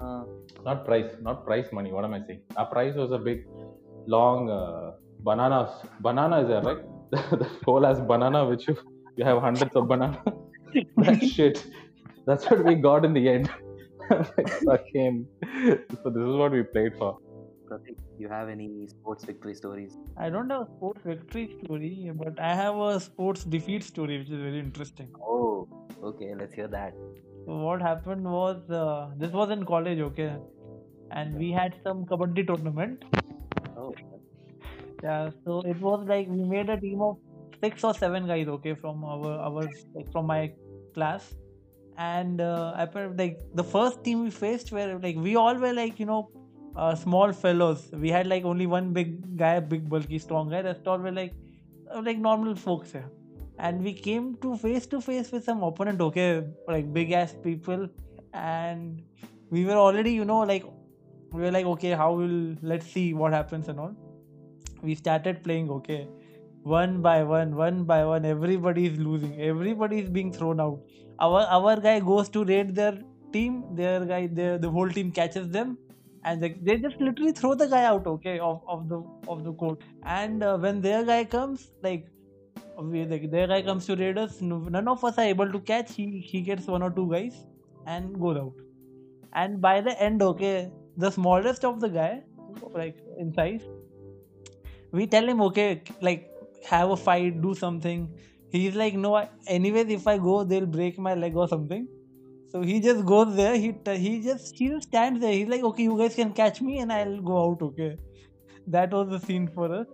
[0.00, 0.24] Uh,
[0.64, 1.92] not price, not price money.
[1.92, 2.42] What am I saying?
[2.56, 3.46] Our prize was a big,
[4.06, 4.50] long.
[4.50, 5.70] Uh, bananas.
[6.00, 6.82] Banana is there, right?
[7.10, 8.76] the whole has banana, which you,
[9.16, 10.22] you have hundreds of banana.
[10.96, 11.64] that shit.
[12.26, 13.50] That's what we got in the end.
[14.10, 15.26] like, fucking.
[16.02, 17.18] So this is what we played for.
[17.72, 19.96] Pratik, you have any sports victory stories?
[20.18, 24.28] I don't have a sports victory story, but I have a sports defeat story, which
[24.28, 25.08] is very interesting.
[25.26, 25.66] Oh,
[26.02, 26.92] okay, let's hear that.
[27.46, 30.34] So what happened was uh, this was in college, okay,
[31.10, 33.06] and we had some kabaddi tournament.
[33.78, 33.94] Oh,
[35.02, 37.16] Yeah, so it was like we made a team of
[37.64, 40.52] six or seven guys, okay, from our our like from my
[40.94, 41.34] class,
[41.96, 45.98] and uh, apparently like the first team we faced were like we all were like
[45.98, 46.22] you know
[46.76, 47.88] uh, small fellows.
[47.92, 50.62] We had like only one big guy, big bulky strong guy.
[50.62, 51.34] Rest all were like
[51.94, 52.94] uh, like normal folks.
[53.58, 57.88] And we came to face to face with some opponent, okay, like big ass people,
[58.32, 59.02] and
[59.50, 60.64] we were already you know like
[61.32, 63.94] we were like okay, how will let's see what happens and all.
[64.82, 66.08] We started playing okay.
[66.64, 69.40] One by one, one by one, everybody is losing.
[69.40, 70.80] Everybody is being thrown out.
[71.20, 72.98] Our our guy goes to raid their
[73.32, 73.64] team.
[73.74, 75.76] Their guy, their the whole team catches them,
[76.24, 79.52] and they, they just literally throw the guy out okay of, of the of the
[79.52, 79.82] court.
[80.04, 82.06] And uh, when their guy comes like
[82.78, 85.94] we like their guy comes to raid us none of us are able to catch.
[85.94, 87.46] He he gets one or two guys
[87.86, 88.54] and goes out.
[89.34, 92.22] And by the end okay the smallest of the guy
[92.74, 93.62] like in size
[94.92, 96.30] we tell him okay like
[96.68, 98.08] have a fight do something.
[98.50, 101.88] He's like no I- anyways if i go they'll break my leg or something
[102.52, 103.56] so he just goes there.
[103.56, 103.74] He
[104.06, 105.32] he just he just stands there.
[105.32, 107.62] He's like, okay, you guys can catch me, and I'll go out.
[107.68, 107.96] Okay,
[108.66, 109.86] that was the scene for us.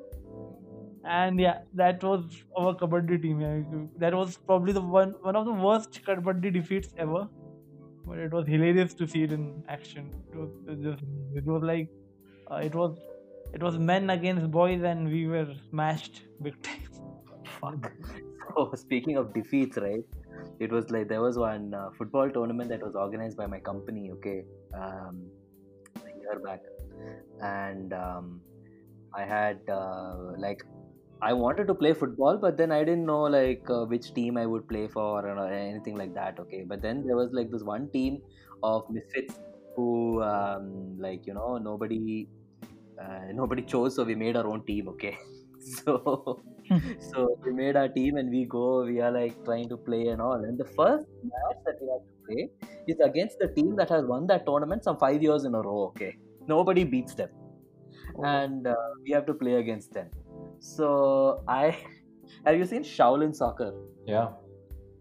[1.05, 2.25] And yeah, that was
[2.59, 3.41] our kabaddi team.
[3.41, 3.61] Yeah,
[3.99, 7.29] that was probably the one one of the worst kabaddi defeats ever.
[8.07, 10.11] But it was hilarious to see it in action.
[10.33, 10.51] It was
[10.83, 11.05] just
[11.43, 11.89] it was like
[12.51, 12.99] uh, it was
[13.55, 16.89] it was men against boys, and we were smashed big time.
[17.61, 17.93] fuck.
[18.57, 20.05] So speaking of defeats, right?
[20.59, 24.11] It was like there was one uh, football tournament that was organized by my company.
[24.13, 24.45] Okay,
[24.75, 25.33] um,
[26.05, 26.61] a year back,
[27.41, 28.43] and um,
[29.15, 30.63] I had uh, like
[31.23, 34.47] I wanted to play football, but then I didn't know like uh, which team I
[34.47, 36.39] would play for or anything like that.
[36.41, 38.23] Okay, but then there was like this one team
[38.63, 39.41] of misfits
[39.77, 42.29] who um, like you know nobody
[43.03, 44.89] uh, nobody chose, so we made our own team.
[44.91, 45.19] Okay,
[45.85, 46.41] so
[46.99, 48.85] so we made our team and we go.
[48.85, 50.45] We are like trying to play and all.
[50.45, 52.51] And the first match that we have to play
[52.87, 55.81] is against the team that has won that tournament some five years in a row.
[55.91, 56.16] Okay,
[56.47, 57.31] nobody beats them,
[58.23, 60.11] and uh, we have to play against them.
[60.59, 61.77] So I
[62.45, 63.73] have you seen Shaolin Soccer?
[64.07, 64.35] Yeah,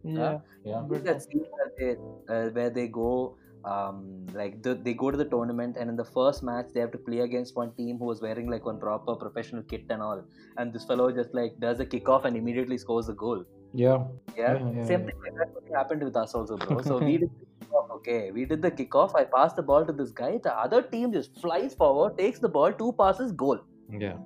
[0.04, 0.84] Yeah, yeah.
[0.88, 1.96] Good that scene where they,
[2.34, 3.38] uh, where they go
[3.72, 3.98] um,
[4.34, 6.98] like the, they go to the tournament and in the first match they have to
[6.98, 10.24] play against one team who was wearing like one proper professional kit and all.
[10.58, 13.44] And this fellow just like does a kickoff and immediately scores a goal.
[13.74, 14.06] Yeah,
[14.38, 15.06] yeah, Yeah, yeah, same yeah.
[15.08, 16.82] thing like that happened with us also bro.
[16.82, 18.32] So we did the kickoff, okay.
[18.32, 21.42] We did the kickoff i passed the ball to this guy the other team just
[21.42, 23.60] flies forward takes the ball two passes goal.
[24.06, 24.18] Yeah.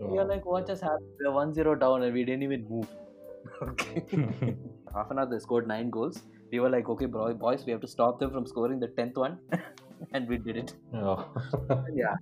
[0.00, 1.06] we are like what just happened?
[1.20, 2.88] We're 1-0 down and we didn't even move.
[3.62, 4.02] Okay.
[4.94, 6.22] Half an hour they scored nine goals
[6.52, 9.16] we were like okay bro boys we have to stop them from scoring the 10th
[9.16, 9.38] one
[10.12, 11.24] and we did it yeah.
[12.02, 12.14] yeah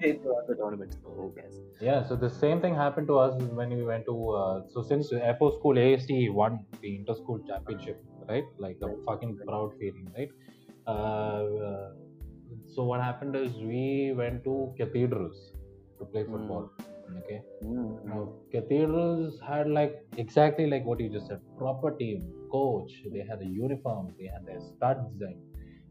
[0.00, 3.42] they won the tournament so who cares Yeah, so the same thing happened to us
[3.58, 4.30] when we went to.
[4.40, 5.08] Uh, so since
[5.38, 6.10] FO school AST
[6.40, 8.44] won the inter school championship, right?
[8.58, 10.28] Like a fucking proud feeling, right?
[10.86, 11.88] Uh, uh,
[12.74, 15.52] so what happened is we went to cathedrals
[15.98, 16.70] to play football.
[17.18, 17.42] Okay.
[17.62, 22.92] Now cathedrals had like exactly like what you just said, proper team, coach.
[23.12, 24.14] They had a uniform.
[24.18, 25.36] They had their studs and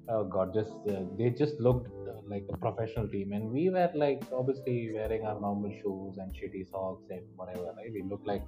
[0.09, 3.89] oh god, just uh, they just looked uh, like a professional team, and we were
[3.95, 7.65] like obviously wearing our normal shoes and shitty socks and whatever.
[7.77, 7.91] Right?
[7.93, 8.43] We looked like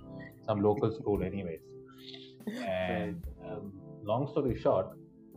[0.46, 1.62] some local school, anyways.
[2.68, 3.72] And um,
[4.04, 4.88] long story short,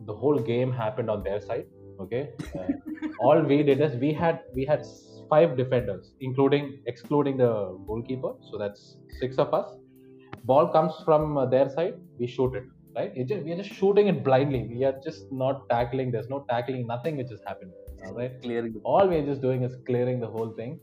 [0.05, 1.67] the whole game happened on their side.
[2.01, 2.29] Okay,
[2.59, 2.67] uh,
[3.19, 4.85] all we did is we had we had
[5.29, 8.33] five defenders, including excluding the goalkeeper.
[8.49, 9.69] So that's six of us.
[10.43, 12.63] Ball comes from uh, their side, we shoot it.
[12.95, 13.13] Right?
[13.27, 14.67] Just, we are just shooting it blindly.
[14.67, 16.11] We are just not tackling.
[16.11, 16.87] There's no tackling.
[16.87, 17.73] Nothing which is happening.
[18.05, 18.41] All right.
[18.41, 20.79] clearing All we're just doing is clearing the whole thing.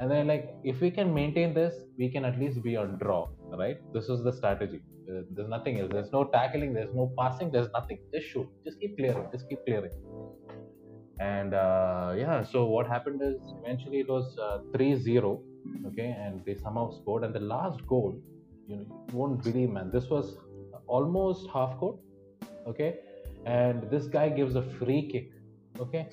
[0.00, 3.28] And then like if we can maintain this, we can at least be on draw.
[3.50, 3.78] Right?
[3.92, 4.80] This is the strategy.
[5.10, 5.90] Uh, there's nothing else.
[5.92, 6.72] There's no tackling.
[6.72, 7.50] There's no passing.
[7.50, 7.98] There's nothing.
[8.14, 8.48] Just shoot.
[8.64, 9.26] Just keep clearing.
[9.32, 9.90] Just keep clearing
[11.20, 15.40] and uh, yeah so what happened is eventually it was uh, 3-0
[15.86, 17.24] okay and they somehow scored.
[17.24, 18.20] And the last goal
[18.66, 20.36] you know you won't believe man this was
[20.86, 21.96] almost half court
[22.66, 22.96] okay?
[23.46, 25.30] And this guy gives a free kick
[25.80, 26.08] okay?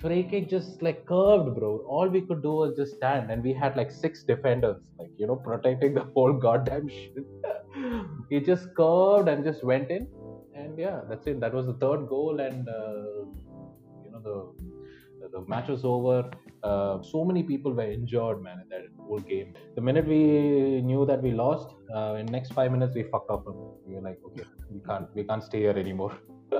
[0.00, 1.84] Free kick just like curved bro.
[1.86, 3.30] All we could do was just stand.
[3.30, 7.24] And we had like six defenders like you know protecting the whole goddamn shit.
[8.30, 10.06] He just curved and just went in.
[10.54, 11.40] And yeah that's it.
[11.40, 12.40] That was the third goal.
[12.40, 13.19] And uh,
[14.24, 14.54] know
[15.20, 16.30] the the match was over.
[16.62, 19.54] Uh, so many people were injured, man, in that whole game.
[19.74, 23.44] The minute we knew that we lost, uh, in next five minutes we fucked off.
[23.86, 26.16] We were like, okay, we can't, we can't stay here anymore.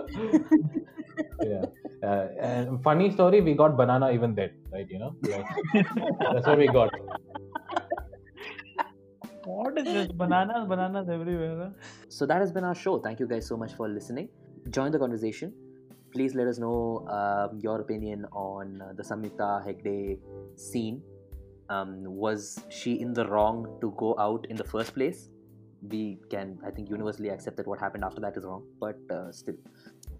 [1.42, 1.64] yeah.
[2.02, 4.86] Uh, and funny story, we got banana even then, right?
[4.88, 5.44] You know, like,
[6.32, 6.90] that's what we got.
[9.44, 10.12] What is this?
[10.12, 11.56] Bananas, bananas everywhere.
[11.58, 11.70] Huh?
[12.08, 12.98] So that has been our show.
[13.00, 14.28] Thank you guys so much for listening.
[14.70, 15.52] Join the conversation.
[16.12, 20.18] Please let us know um, your opinion on uh, the Samyukta Hegde
[20.56, 21.02] scene.
[21.68, 25.28] Um, was she in the wrong to go out in the first place?
[25.82, 28.64] We can, I think, universally accept that what happened after that is wrong.
[28.80, 29.54] But uh, still,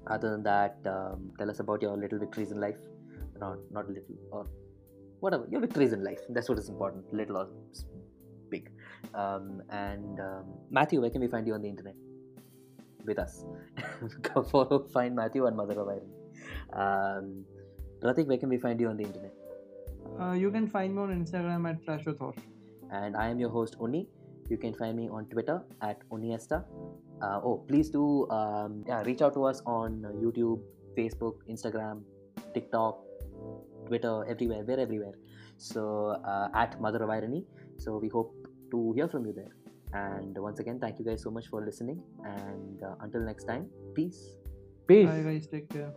[0.07, 2.79] other than that, um, tell us about your little victories in life.
[3.39, 4.47] Not, not little, or
[5.19, 5.47] whatever.
[5.51, 6.21] Your victories in life.
[6.29, 7.13] That's what is important.
[7.13, 7.49] Little or
[8.49, 8.71] big.
[9.15, 11.95] Um, and um, Matthew, where can we find you on the internet?
[13.11, 13.45] With us.
[14.23, 16.11] Go follow, find Matthew on Mother of Iron.
[16.83, 17.45] Um,
[18.03, 19.35] Pratik, where can we find you on the internet?
[20.21, 22.33] Uh, you can find me on Instagram at Trashothor.
[22.93, 24.07] And I am your host, Uni.
[24.49, 26.65] You can find me on Twitter at Oniesta.
[27.23, 30.61] Uh, oh, please do um, yeah, reach out to us on YouTube,
[30.97, 32.03] Facebook, Instagram,
[32.55, 32.99] TikTok,
[33.87, 34.65] Twitter, everywhere.
[34.67, 35.15] We're everywhere.
[35.57, 37.45] So uh, at Mother of Irony.
[37.79, 38.35] So we hope
[38.71, 39.55] to hear from you there.
[39.93, 42.03] And once again, thank you guys so much for listening.
[42.25, 44.37] And uh, until next time, peace.
[44.87, 45.07] Peace.
[45.07, 45.93] Bye guys, take care.